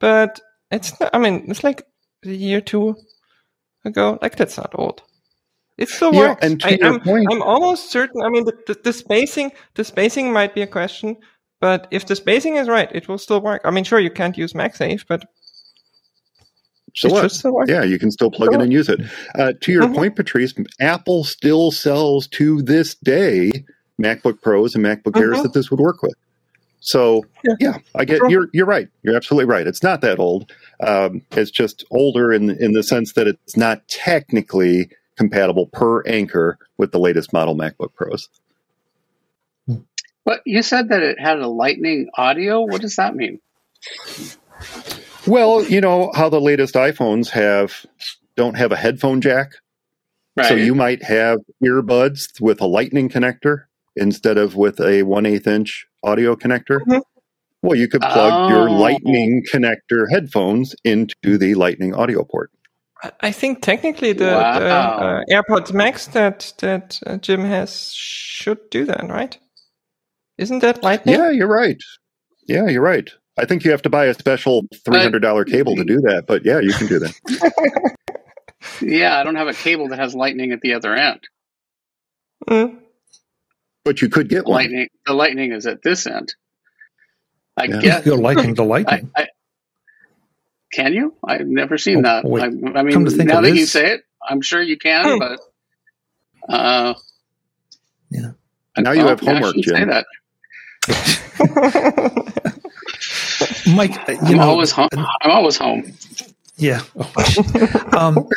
[0.00, 1.82] but it's not, i mean it's like
[2.24, 2.96] a year two
[3.84, 5.02] ago like that's not old
[5.76, 6.44] it still yeah, works.
[6.44, 8.20] And to I, am point, I'm almost certain.
[8.20, 11.16] I mean, the, the, the spacing, the spacing might be a question,
[11.60, 13.62] but if the spacing is right, it will still work.
[13.64, 15.24] I mean, sure, you can't use MagSafe, but
[16.94, 17.68] so what?
[17.68, 19.00] Yeah, you can still plug in and use it.
[19.34, 19.94] Uh, to your mm-hmm.
[19.94, 23.50] point, Patrice, Apple still sells to this day
[24.00, 25.22] MacBook Pros and MacBook mm-hmm.
[25.22, 26.14] Airs that this would work with.
[26.80, 28.88] So yeah, yeah I get you're you're right.
[29.02, 29.66] You're absolutely right.
[29.66, 30.52] It's not that old.
[30.80, 36.58] Um, it's just older in in the sense that it's not technically compatible per Anker
[36.76, 38.28] with the latest model MacBook Pros.
[40.24, 42.60] But you said that it had a Lightning audio.
[42.60, 43.40] What does that mean?
[45.28, 47.84] Well, you know how the latest iPhones have
[48.36, 49.52] don't have a headphone jack.
[50.36, 50.46] Right.
[50.46, 53.64] So you might have earbuds with a lightning connector
[53.96, 56.80] instead of with a one eighth inch audio connector.
[56.80, 56.98] Mm-hmm.
[57.60, 58.48] Well, you could plug oh.
[58.48, 62.50] your lightning connector headphones into the lightning audio port.
[63.20, 64.58] I think technically the, wow.
[64.58, 69.36] the uh, AirPods Max that that uh, Jim has should do that, right?
[70.36, 71.16] Isn't that lightning?
[71.16, 71.80] Yeah, you're right.
[72.46, 73.10] Yeah, you're right.
[73.38, 76.24] I think you have to buy a special three hundred dollar cable to do that,
[76.26, 77.96] but yeah, you can do that.
[78.82, 81.20] yeah, I don't have a cable that has lightning at the other end.
[82.48, 82.78] Mm.
[83.84, 84.54] But you could get one.
[84.54, 84.88] Lightning.
[85.06, 86.34] The lightning is at this end.
[87.56, 87.80] I yeah.
[87.80, 88.04] guess.
[88.04, 89.10] Go lightning to lightning.
[89.14, 89.26] I, I,
[90.72, 91.14] can you?
[91.24, 92.24] I've never seen oh, that.
[92.24, 92.42] Wait.
[92.42, 95.12] I, I mean, now that you say it, I'm sure you can.
[95.12, 95.18] Hmm.
[95.18, 95.40] But
[96.48, 96.94] uh,
[98.10, 98.32] yeah.
[98.76, 99.90] Now you have homework, Jim.
[103.66, 104.88] Mike, you I'm know, always home.
[104.92, 105.92] I'm always home.
[106.56, 106.82] Yeah.
[107.96, 108.28] um,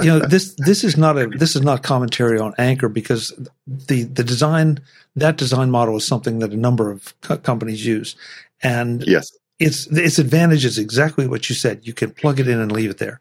[0.00, 3.32] you know this this is not a this is not commentary on Anker because
[3.66, 4.80] the the design
[5.16, 8.16] that design model is something that a number of co- companies use,
[8.62, 11.86] and yes, its its advantage is exactly what you said.
[11.86, 13.20] You can plug it in and leave it there.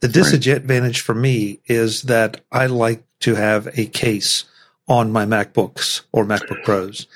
[0.00, 1.04] The disadvantage right.
[1.04, 4.44] for me is that I like to have a case
[4.88, 7.06] on my MacBooks or MacBook Pros,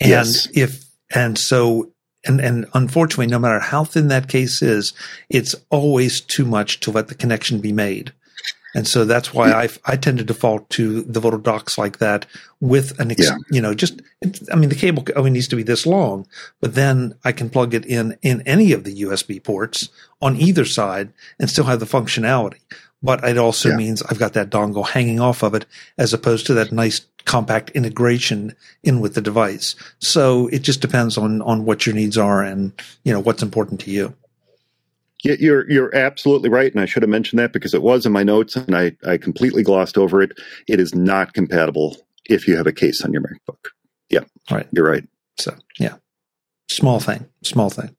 [0.00, 0.48] and yes.
[0.54, 1.90] if And so,
[2.26, 4.92] and, and unfortunately, no matter how thin that case is,
[5.28, 8.12] it's always too much to let the connection be made.
[8.74, 12.26] And so that's why I, I tend to default to the little docks like that
[12.60, 13.36] with an, ex, yeah.
[13.50, 14.02] you know, just,
[14.52, 16.26] I mean, the cable only needs to be this long,
[16.60, 19.88] but then I can plug it in in any of the USB ports
[20.20, 22.60] on either side and still have the functionality.
[23.02, 23.76] But it also yeah.
[23.76, 27.70] means I've got that dongle hanging off of it as opposed to that nice compact
[27.70, 29.76] integration in with the device.
[30.00, 32.72] So it just depends on, on what your needs are and,
[33.04, 34.14] you know, what's important to you.
[35.24, 38.12] Yeah, you're you're absolutely right, and I should have mentioned that because it was in
[38.12, 40.38] my notes, and I I completely glossed over it.
[40.68, 43.70] It is not compatible if you have a case on your MacBook.
[44.10, 44.68] Yeah, right.
[44.70, 45.02] You're right.
[45.36, 45.96] So yeah,
[46.70, 47.96] small thing, small thing.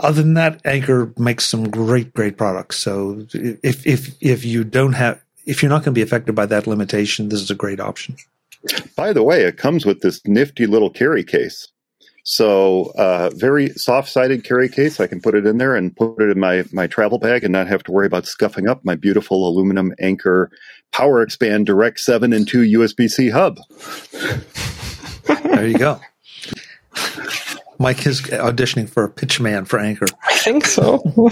[0.00, 2.78] Other than that, Anker makes some great, great products.
[2.78, 6.46] So if if if you don't have if you're not going to be affected by
[6.46, 8.16] that limitation, this is a great option.
[8.96, 11.68] By the way, it comes with this nifty little carry case.
[12.22, 15.00] So, uh, very soft-sided carry case.
[15.00, 17.52] I can put it in there and put it in my my travel bag and
[17.52, 20.50] not have to worry about scuffing up my beautiful aluminum Anker
[20.92, 23.58] Power Expand Direct Seven and Two USB-C hub.
[25.44, 26.00] there you go.
[27.80, 30.04] Mike is auditioning for a pitch man for Anker.
[30.28, 31.00] I think so.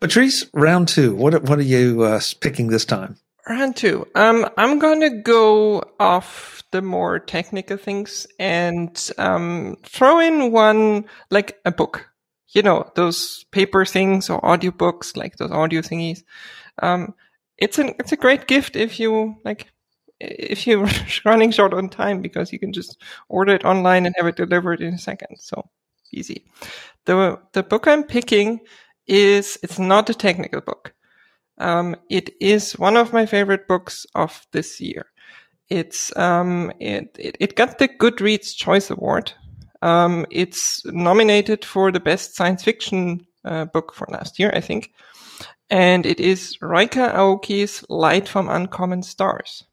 [0.00, 1.14] Patrice, round two.
[1.14, 3.16] What what are you uh, picking this time?
[3.48, 4.08] Round two.
[4.16, 11.60] Um, I'm gonna go off the more technical things and um, throw in one like
[11.64, 12.08] a book.
[12.48, 16.24] You know those paper things or audiobooks, like those audio thingies.
[16.82, 17.14] Um,
[17.56, 19.70] it's an it's a great gift if you like
[20.20, 20.88] if you're
[21.24, 24.80] running short on time because you can just order it online and have it delivered
[24.80, 25.38] in a second.
[25.38, 25.68] So
[26.12, 26.44] easy.
[27.06, 28.60] The the book I'm picking
[29.06, 30.94] is it's not a technical book.
[31.58, 35.06] Um, it is one of my favorite books of this year.
[35.68, 39.32] It's um, it, it, it got the Goodreads Choice Award.
[39.82, 44.90] Um, it's nominated for the best science fiction uh, book for last year, I think,
[45.70, 49.64] and it is Ryka Aoki's Light from Uncommon Stars.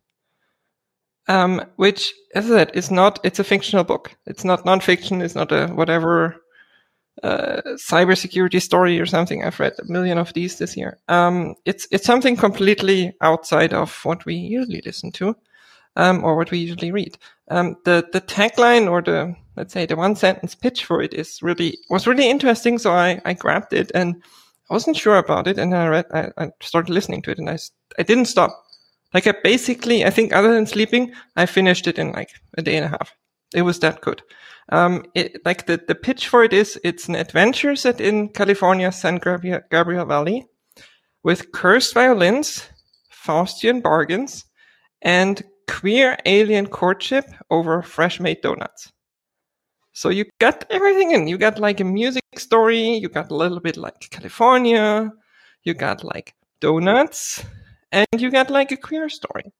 [1.29, 4.15] Um, which, as I said, is not, it's a fictional book.
[4.25, 5.21] It's not nonfiction.
[5.21, 6.37] It's not a whatever
[7.23, 9.43] uh, cybersecurity story or something.
[9.43, 10.99] I've read a million of these this year.
[11.07, 15.35] Um, it's it's something completely outside of what we usually listen to,
[15.95, 17.17] um, or what we usually read.
[17.49, 21.41] Um, the the tagline or the let's say the one sentence pitch for it is
[21.41, 22.77] really was really interesting.
[22.77, 24.21] So I I grabbed it and
[24.69, 27.49] I wasn't sure about it, and I read I, I started listening to it, and
[27.49, 27.57] I
[27.97, 28.51] I didn't stop.
[29.13, 32.75] Like I basically, I think other than sleeping, I finished it in like a day
[32.75, 33.15] and a half.
[33.53, 34.21] It was that good.
[34.69, 38.91] Um, it, like the, the pitch for it is, it's an adventure set in California,
[38.91, 40.45] San Gabriel, Gabriel Valley
[41.23, 42.67] with cursed violins,
[43.11, 44.45] Faustian bargains,
[45.01, 48.91] and queer alien courtship over fresh made donuts.
[49.93, 51.27] So you got everything in.
[51.27, 55.11] You got like a music story, you got a little bit like California,
[55.63, 57.43] you got like donuts,
[57.91, 59.53] and you got like a queer story.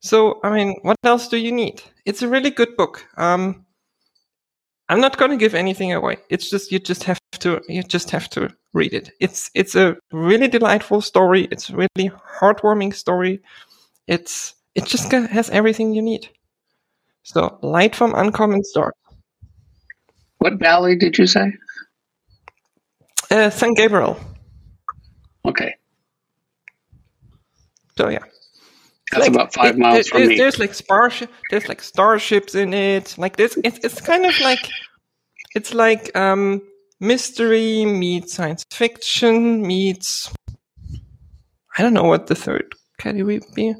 [0.00, 1.82] So, I mean, what else do you need?
[2.04, 3.06] It's a really good book.
[3.16, 3.66] Um,
[4.88, 6.18] I'm not going to give anything away.
[6.28, 9.12] It's just you just have to you just have to read it.
[9.20, 11.48] It's it's a really delightful story.
[11.50, 13.40] It's a really heartwarming story.
[14.06, 16.28] It's it just has everything you need.
[17.22, 18.94] So, Light from Uncommon Stars.
[20.38, 21.54] What valley did you say?
[23.30, 24.18] Uh, San Gabriel.
[25.46, 25.76] Okay.
[27.96, 28.24] So yeah.
[29.10, 30.36] That's like, about five it, miles it, from me.
[30.36, 31.30] There's like starship.
[31.50, 33.16] There's like starships in it.
[33.18, 34.66] Like this, it's it's kind of like
[35.54, 36.62] it's like um
[36.98, 40.32] mystery meets science fiction meets.
[41.76, 43.74] I don't know what the third category would be.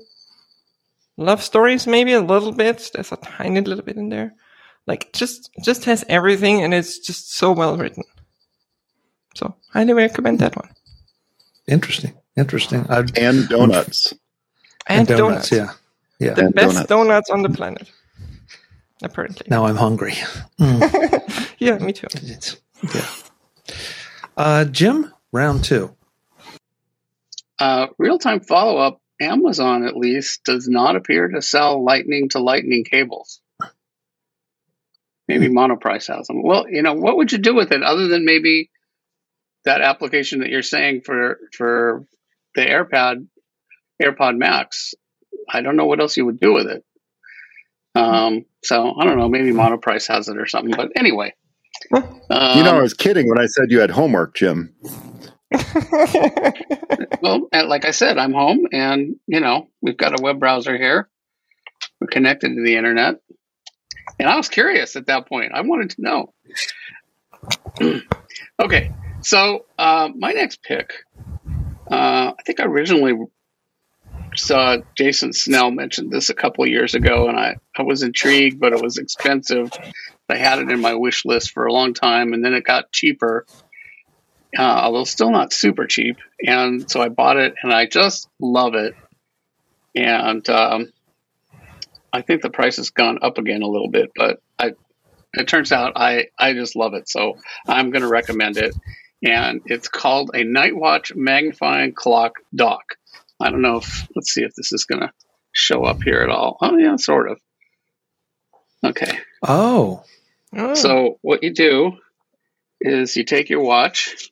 [1.16, 2.90] Love stories, maybe a little bit.
[2.92, 4.34] There's a tiny little bit in there.
[4.86, 8.02] Like just just has everything, and it's just so well written.
[9.34, 10.68] So highly recommend that one.
[11.68, 12.86] Interesting, interesting.
[12.88, 14.12] I'd, and donuts.
[14.86, 15.78] And, and donuts, donuts,
[16.18, 16.34] yeah, yeah.
[16.34, 16.88] The and best donuts.
[16.88, 17.30] donuts.
[17.30, 17.90] on the planet,
[19.02, 19.46] apparently.
[19.48, 20.14] Now I'm hungry.
[20.60, 21.54] Mm.
[21.58, 22.08] yeah, me too.
[22.14, 22.56] It's,
[22.92, 23.06] yeah.
[24.36, 25.94] Uh, Jim, round two.
[27.58, 29.00] Uh, real time follow up.
[29.20, 33.40] Amazon, at least, does not appear to sell lightning to lightning cables.
[35.28, 35.56] Maybe hmm.
[35.56, 36.42] Monoprice has them.
[36.42, 38.70] Well, you know, what would you do with it other than maybe
[39.64, 42.04] that application that you're saying for for
[42.54, 43.26] the AirPod
[44.02, 44.94] AirPod Max.
[45.48, 46.84] I don't know what else you would do with it.
[47.94, 49.28] Um, so I don't know.
[49.28, 50.74] Maybe Monoprice has it or something.
[50.74, 51.34] But anyway,
[51.92, 54.74] um, you know, I was kidding when I said you had homework, Jim.
[57.20, 61.08] well, like I said, I'm home, and you know, we've got a web browser here.
[62.00, 63.16] We're connected to the internet.
[64.18, 65.52] and I was curious at that point.
[65.54, 66.32] I wanted to know.
[68.60, 70.92] okay, so uh, my next pick,
[71.92, 73.12] uh, I think I originally
[74.34, 78.72] saw Jason Snell mentioned this a couple years ago, and I, I was intrigued, but
[78.72, 79.70] it was expensive.
[80.28, 82.92] I had it in my wish list for a long time, and then it got
[82.92, 83.44] cheaper,
[84.58, 86.16] uh, although still not super cheap.
[86.42, 88.94] And so I bought it, and I just love it.
[89.94, 90.90] And um,
[92.10, 94.72] I think the price has gone up again a little bit, but I,
[95.34, 97.10] it turns out I, I just love it.
[97.10, 97.36] So
[97.68, 98.74] I'm going to recommend it.
[99.24, 102.96] And it's called a Night Watch Magnifying Clock Dock.
[103.40, 105.12] I don't know if, let's see if this is going to
[105.52, 106.56] show up here at all.
[106.60, 107.40] Oh, yeah, sort of.
[108.84, 109.18] Okay.
[109.42, 110.02] Oh.
[110.56, 110.74] Oh.
[110.74, 111.92] So what you do
[112.80, 114.30] is you take your watch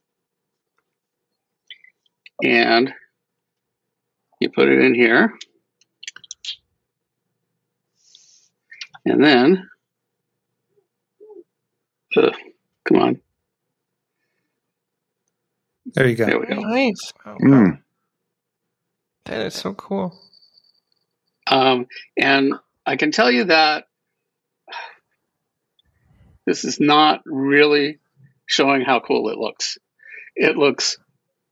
[2.42, 2.92] and
[4.40, 5.34] you put it in here.
[9.04, 9.68] And then,
[12.16, 12.34] ugh,
[12.84, 13.20] come on,
[15.94, 16.26] There you go.
[16.26, 16.54] there we go.
[16.60, 17.12] nice.
[17.26, 17.82] Oh, Mm.
[19.26, 20.18] That is so cool.
[21.46, 21.86] Um,
[22.16, 22.54] and
[22.86, 23.84] I can tell you that
[26.46, 27.98] this is not really
[28.46, 29.78] showing how cool it looks.
[30.34, 30.96] It looks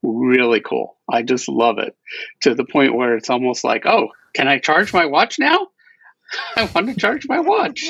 [0.03, 0.97] really cool.
[1.09, 1.95] I just love it
[2.41, 5.67] to the point where it's almost like, oh, can I charge my watch now?
[6.55, 7.89] I want to charge my watch.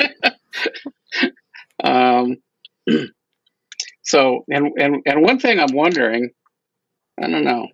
[1.84, 2.36] um,
[4.08, 6.30] so, and, and, and one thing I'm wondering,
[7.22, 7.68] I don't know.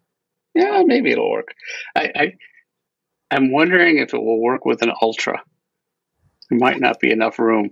[0.52, 1.54] Yeah, maybe it'll work.
[1.94, 2.32] I, I
[3.30, 5.40] I'm wondering if it will work with an Ultra.
[6.50, 7.70] There might not be enough room,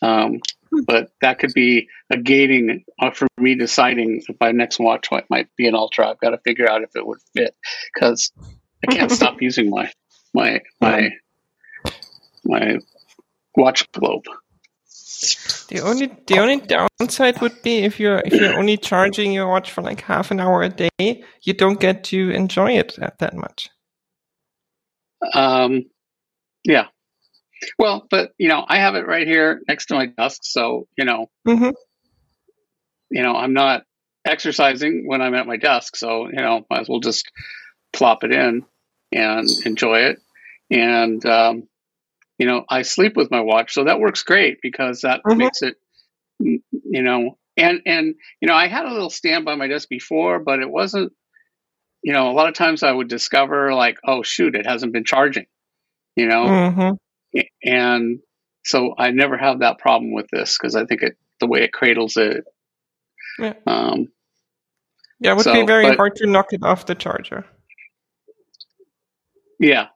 [0.00, 0.38] um,
[0.86, 5.28] but that could be a gating uh, for me deciding if my next watch might,
[5.28, 6.08] might be an Ultra.
[6.08, 7.56] I've got to figure out if it would fit
[7.92, 8.30] because
[8.88, 9.90] I can't stop using my
[10.32, 11.10] my my
[12.44, 12.78] my
[13.56, 14.24] watch globe.
[15.68, 19.72] The only the only downside would be if you're if you're only charging your watch
[19.72, 23.34] for like half an hour a day, you don't get to enjoy it that, that
[23.34, 23.68] much.
[25.34, 25.84] Um,
[26.64, 26.86] yeah.
[27.78, 31.04] Well, but you know, I have it right here next to my desk, so you
[31.04, 31.70] know, hmm
[33.10, 33.84] you know, I'm not
[34.26, 37.30] exercising when I'm at my desk, so you know, might as well just
[37.92, 38.64] plop it in
[39.12, 40.18] and enjoy it.
[40.70, 41.68] And um,
[42.38, 45.36] you know, I sleep with my watch, so that works great because that Mhm.
[45.38, 45.76] makes it,
[46.42, 49.88] mm, you know, and and you know, I had a little stand by my desk
[49.88, 51.12] before, but it wasn't.
[52.04, 55.04] You know, a lot of times I would discover like, oh shoot, it hasn't been
[55.04, 55.46] charging.
[56.16, 58.20] You know, hmm and
[58.64, 61.72] so I never have that problem with this because I think it the way it
[61.72, 62.44] cradles it.
[63.38, 63.54] Yeah.
[63.66, 64.08] Um,
[65.20, 67.44] Yeah, it would So, be very but- hard to knock it off the charger.
[69.58, 69.88] yeah,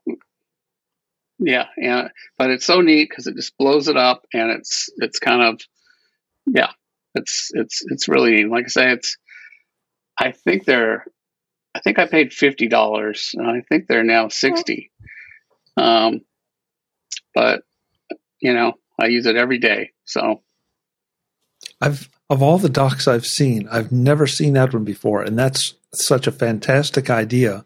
[1.39, 5.19] yeah, and but it's so neat because it just blows it up and it's it's
[5.19, 5.61] kind of
[6.45, 6.71] yeah,
[7.15, 8.49] it's it's it's really neat.
[8.49, 9.17] Like I say, it's
[10.17, 11.05] I think they're
[11.75, 14.91] I think I paid fifty dollars and I think they're now sixty.
[15.75, 16.21] Um,
[17.33, 17.63] but
[18.39, 20.43] you know I use it every day, so
[21.81, 25.73] I've of all the docs I've seen, I've never seen that one before, and that's
[25.93, 27.65] such a fantastic idea.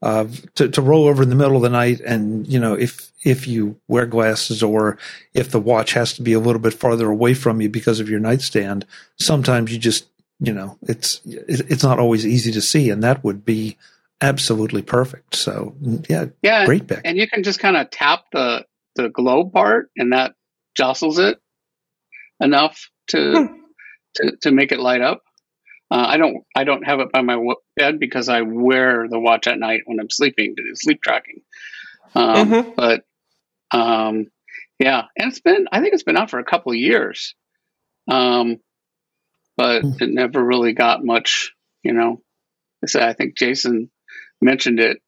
[0.00, 3.10] Uh, to, to roll over in the middle of the night, and you know, if
[3.24, 4.96] if you wear glasses or
[5.34, 8.08] if the watch has to be a little bit farther away from you because of
[8.08, 8.86] your nightstand,
[9.18, 10.06] sometimes you just
[10.38, 13.76] you know it's it's not always easy to see, and that would be
[14.20, 15.34] absolutely perfect.
[15.34, 15.74] So
[16.08, 17.00] yeah, yeah, great pick.
[17.04, 20.34] and you can just kind of tap the the globe part and that
[20.76, 21.40] jostles it
[22.40, 23.48] enough to
[24.14, 25.22] to, to make it light up
[25.90, 29.20] uh, i don't i don't have it by my w- bed because i wear the
[29.20, 31.42] watch at night when i'm sleeping to do sleep tracking
[32.14, 32.74] um, Mhm.
[32.76, 33.04] but
[33.72, 34.26] um,
[34.78, 37.34] yeah and it's been i think it's been out for a couple of years
[38.08, 38.58] um,
[39.56, 39.92] but Hmm.
[40.00, 42.22] it never really got much you know
[42.96, 43.90] i think jason
[44.42, 44.98] mentioned it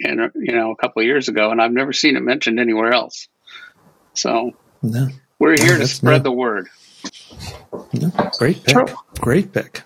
[0.00, 2.60] in, a- you know a couple of years ago, and I've never seen it mentioned
[2.60, 3.28] anywhere else.
[4.14, 4.52] So
[4.82, 5.08] No,
[5.38, 6.68] we're here to spread the word.
[7.92, 8.76] no, great pick.
[9.20, 9.82] Great pick.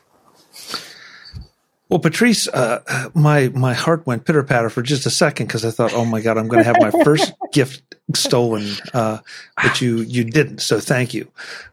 [1.89, 5.71] Well, Patrice, uh, my my heart went pitter patter for just a second because I
[5.71, 7.83] thought, oh my god, I'm going to have my first gift
[8.15, 9.19] stolen, uh,
[9.57, 10.59] but you you didn't.
[10.59, 11.31] So thank you.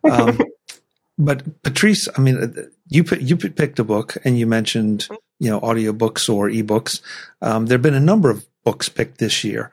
[0.09, 0.39] Um,
[1.17, 5.07] but Patrice, I mean, uh, you you picked a book and you mentioned
[5.39, 7.01] you know audiobooks or ebooks.
[7.41, 9.69] Um, there have been a number of books picked this year,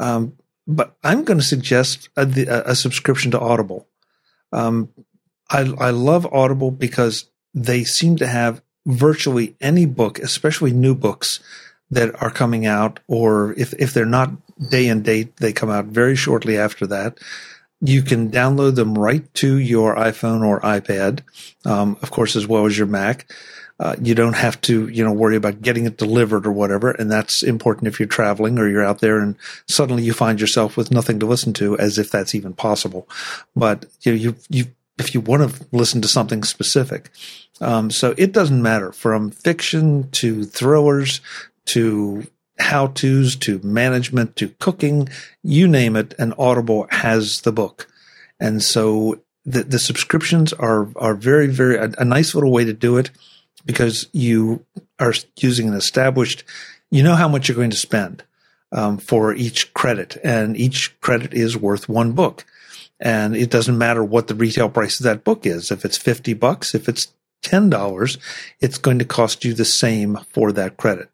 [0.00, 0.36] um,
[0.68, 3.88] but I'm going to suggest a, a, subscription to Audible.
[4.52, 4.90] Um,
[5.50, 11.40] I I love Audible because they seem to have virtually any book, especially new books
[11.90, 14.30] that are coming out, or if if they're not
[14.70, 15.38] day and date.
[15.38, 17.18] They come out very shortly after that.
[17.80, 21.20] You can download them right to your iPhone or iPad,
[21.64, 23.30] um, of course, as well as your Mac.
[23.80, 26.90] Uh, you don't have to, you know, worry about getting it delivered or whatever.
[26.90, 29.36] And that's important if you're traveling or you're out there and
[29.68, 33.08] suddenly you find yourself with nothing to listen to as if that's even possible.
[33.54, 34.64] But you know, you, you,
[34.98, 37.10] if you want to listen to something specific.
[37.60, 41.20] Um, so it doesn't matter from fiction to thrillers
[41.66, 42.26] to
[42.58, 45.08] how to's to management to cooking,
[45.44, 47.86] you name it, and Audible has the book.
[48.40, 52.72] And so the, the subscriptions are, are very, very, a, a nice little way to
[52.72, 53.10] do it
[53.64, 54.64] because you
[54.98, 56.44] are using an established,
[56.90, 58.24] you know how much you're going to spend
[58.72, 62.44] um, for each credit, and each credit is worth one book.
[63.00, 65.70] And it doesn't matter what the retail price of that book is.
[65.70, 68.18] If it's 50 bucks, if it's $10,
[68.60, 71.08] it's going to cost you the same for that credit.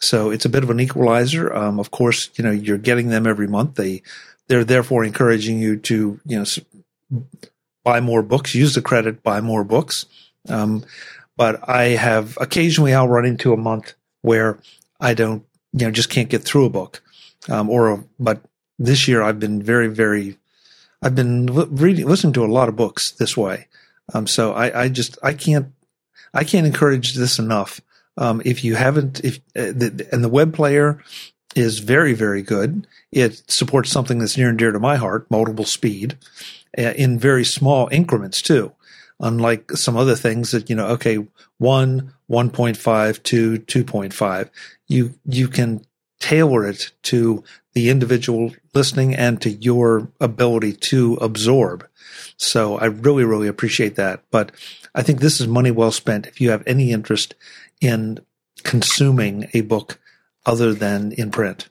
[0.00, 1.52] So it's a bit of an equalizer.
[1.54, 3.74] Um, of course, you know, you're getting them every month.
[3.74, 4.02] They,
[4.46, 7.22] they're therefore encouraging you to, you know,
[7.84, 10.06] buy more books, use the credit, buy more books.
[10.48, 10.84] Um,
[11.38, 14.58] but I have occasionally I'll run into a month where
[15.00, 17.00] I don't, you know, just can't get through a book.
[17.48, 18.42] Um, or, a, but
[18.78, 20.36] this year I've been very, very,
[21.00, 23.68] I've been reading, listening to a lot of books this way.
[24.12, 25.68] Um, so I, I just, I can't,
[26.34, 27.80] I can't encourage this enough.
[28.16, 31.00] Um, if you haven't, if, uh, the, and the web player
[31.54, 32.84] is very, very good.
[33.12, 36.18] It supports something that's near and dear to my heart, multiple speed,
[36.76, 38.72] uh, in very small increments too
[39.20, 41.26] unlike some other things that, you know, okay,
[41.58, 44.50] one, 1.5, two, 2.5.
[44.86, 45.84] You, you can
[46.20, 47.42] tailor it to
[47.74, 51.86] the individual listening and to your ability to absorb.
[52.36, 54.22] So I really, really appreciate that.
[54.30, 54.52] But
[54.94, 57.34] I think this is money well spent if you have any interest
[57.80, 58.18] in
[58.62, 60.00] consuming a book
[60.46, 61.68] other than in print.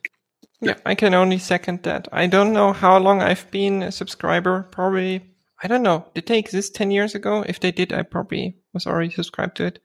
[0.60, 2.08] Yeah, I can only second that.
[2.10, 5.22] I don't know how long I've been a subscriber, probably
[5.62, 6.06] I don't know.
[6.14, 7.44] Did they exist 10 years ago?
[7.46, 9.80] If they did, I probably was already subscribed to it,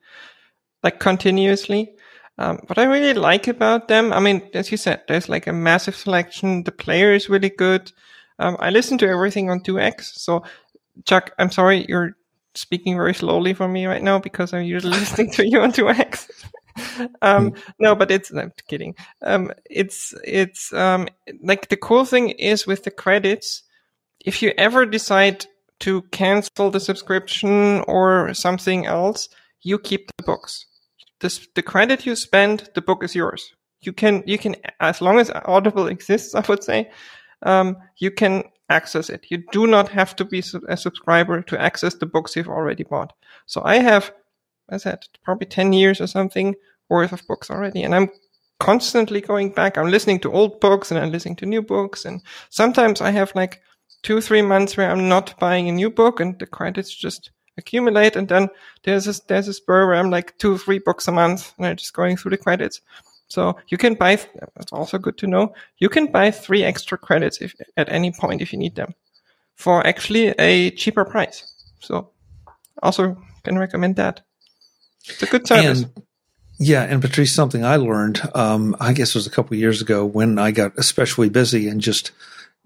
[0.83, 1.95] like continuously.
[2.37, 5.53] Um, what I really like about them, I mean, as you said, there's like a
[5.53, 6.63] massive selection.
[6.63, 7.91] The player is really good.
[8.39, 10.01] Um, I listen to everything on 2x.
[10.19, 10.43] So,
[11.05, 12.15] Chuck, I'm sorry, you're
[12.55, 16.29] speaking very slowly for me right now because I'm usually listening to you on 2x.
[17.21, 17.63] um, mm.
[17.79, 18.95] no, but it's, I'm kidding.
[19.21, 21.07] Um, it's, it's, um,
[21.41, 23.63] like the cool thing is with the credits,
[24.25, 25.45] if you ever decide
[25.83, 29.27] to cancel the subscription or something else,
[29.63, 30.65] you keep the books.
[31.19, 33.53] The credit you spend, the book is yours.
[33.81, 36.89] You can, you can, as long as Audible exists, I would say,
[37.41, 39.25] um, you can access it.
[39.27, 43.11] You do not have to be a subscriber to access the books you've already bought.
[43.45, 44.13] So I have,
[44.69, 46.55] I said, probably 10 years or something
[46.87, 47.83] worth of books already.
[47.83, 48.09] And I'm
[48.61, 49.77] constantly going back.
[49.77, 52.05] I'm listening to old books and I'm listening to new books.
[52.05, 53.61] And sometimes I have like
[54.03, 58.15] two, three months where I'm not buying a new book and the credits just accumulate.
[58.15, 58.49] And then
[58.83, 61.77] there's a, there's a spur where I'm like two, three books a month and I'm
[61.77, 62.81] just going through the credits.
[63.27, 64.17] So you can buy,
[64.55, 65.53] that's also good to know.
[65.77, 68.93] You can buy three extra credits if, at any point if you need them
[69.55, 71.51] for actually a cheaper price.
[71.79, 72.09] So
[72.81, 74.21] also can recommend that.
[75.05, 75.83] It's a good service.
[75.83, 76.03] And,
[76.59, 76.83] yeah.
[76.83, 80.37] And Patrice, something I learned, um, I guess it was a couple years ago when
[80.37, 82.11] I got especially busy and just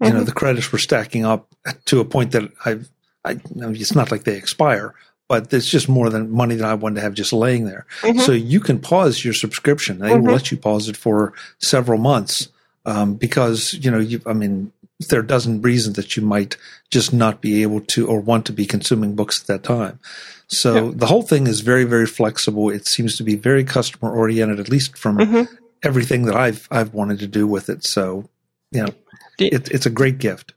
[0.00, 0.18] you mm-hmm.
[0.18, 1.54] know, the credits were stacking up
[1.86, 2.88] to a point that I've,
[3.24, 4.94] I, it's not like they expire,
[5.28, 7.86] but it's just more than money that I wanted to have just laying there.
[8.02, 8.20] Mm-hmm.
[8.20, 9.98] So you can pause your subscription.
[9.98, 10.24] They mm-hmm.
[10.24, 12.48] will let you pause it for several months
[12.86, 14.72] um, because you know, you, I mean,
[15.08, 16.56] there are a dozen reasons that you might
[16.90, 20.00] just not be able to or want to be consuming books at that time.
[20.48, 20.92] So yeah.
[20.94, 22.70] the whole thing is very, very flexible.
[22.70, 25.54] It seems to be very customer oriented, at least from mm-hmm.
[25.82, 27.84] everything that I've I've wanted to do with it.
[27.84, 28.28] So
[28.72, 28.94] you know,
[29.38, 30.54] the, it, it's a great gift.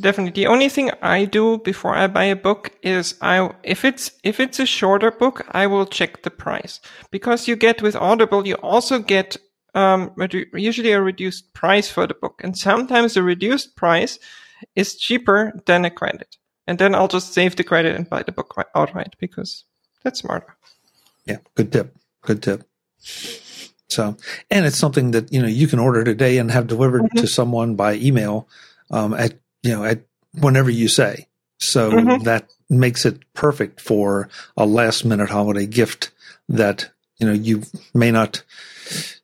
[0.00, 0.42] Definitely.
[0.42, 4.40] The only thing I do before I buy a book is I, if it's, if
[4.40, 6.80] it's a shorter book, I will check the price
[7.10, 9.36] because you get with Audible, you also get,
[9.74, 12.40] um, redu- usually a reduced price for the book.
[12.42, 14.18] And sometimes the reduced price
[14.74, 16.36] is cheaper than a credit.
[16.66, 19.64] And then I'll just save the credit and buy the book outright because
[20.02, 20.56] that's smarter.
[21.26, 21.38] Yeah.
[21.54, 21.96] Good tip.
[22.22, 22.64] Good tip.
[23.92, 24.16] So,
[24.50, 27.18] and it's something that you know you can order today and have delivered mm-hmm.
[27.18, 28.48] to someone by email
[28.90, 30.02] um, at you know at
[30.38, 31.28] whenever you say.
[31.58, 32.24] So mm-hmm.
[32.24, 36.10] that makes it perfect for a last minute holiday gift
[36.48, 37.62] that you know you
[37.94, 38.42] may not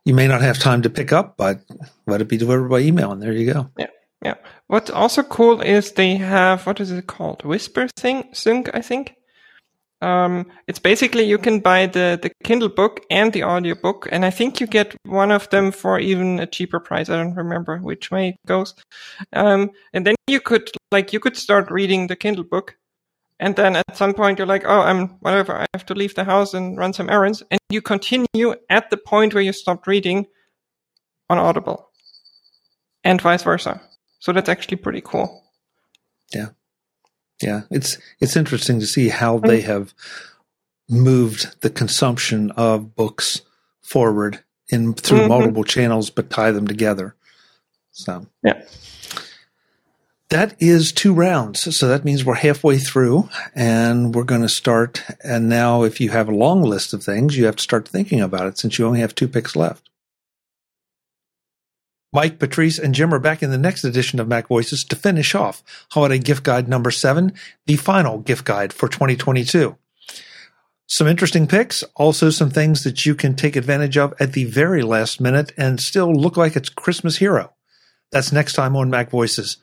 [0.04, 1.60] you may not have time to pick up, but
[2.06, 3.70] let it be delivered by email, and there you go.
[3.78, 3.86] Yeah.
[4.24, 4.34] Yeah.
[4.66, 7.44] What's also cool is they have what is it called?
[7.44, 9.14] Whisper thing sync, I think.
[10.00, 14.30] Um, it's basically you can buy the, the Kindle book and the audiobook, and I
[14.30, 17.08] think you get one of them for even a cheaper price.
[17.08, 18.74] I don't remember which way it goes.
[19.32, 22.76] Um, and then you could like you could start reading the Kindle book,
[23.40, 25.58] and then at some point you're like, oh, I'm whatever.
[25.58, 28.98] I have to leave the house and run some errands, and you continue at the
[28.98, 30.26] point where you stopped reading
[31.28, 31.90] on Audible,
[33.02, 33.80] and vice versa.
[34.20, 35.44] So that's actually pretty cool.
[36.32, 36.48] Yeah.
[37.42, 39.94] Yeah, it's it's interesting to see how they have
[40.88, 43.42] moved the consumption of books
[43.82, 45.28] forward in through mm-hmm.
[45.28, 47.14] multiple channels, but tie them together.
[47.92, 48.62] So yeah,
[50.30, 51.76] that is two rounds.
[51.76, 55.02] So that means we're halfway through, and we're going to start.
[55.22, 58.20] And now, if you have a long list of things, you have to start thinking
[58.20, 59.87] about it since you only have two picks left.
[62.12, 65.34] Mike, Patrice, and Jim are back in the next edition of Mac Voices to finish
[65.34, 67.32] off Holiday Gift Guide number seven,
[67.66, 69.76] the final gift guide for 2022.
[70.86, 74.80] Some interesting picks, also some things that you can take advantage of at the very
[74.80, 77.52] last minute and still look like it's Christmas hero.
[78.10, 79.58] That's next time on Mac Voices.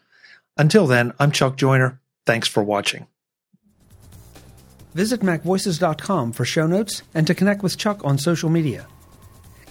[0.55, 1.99] Until then, I'm Chuck Joiner.
[2.27, 3.07] Thanks for watching.
[4.93, 8.87] Visit MacVoices.com for show notes and to connect with Chuck on social media.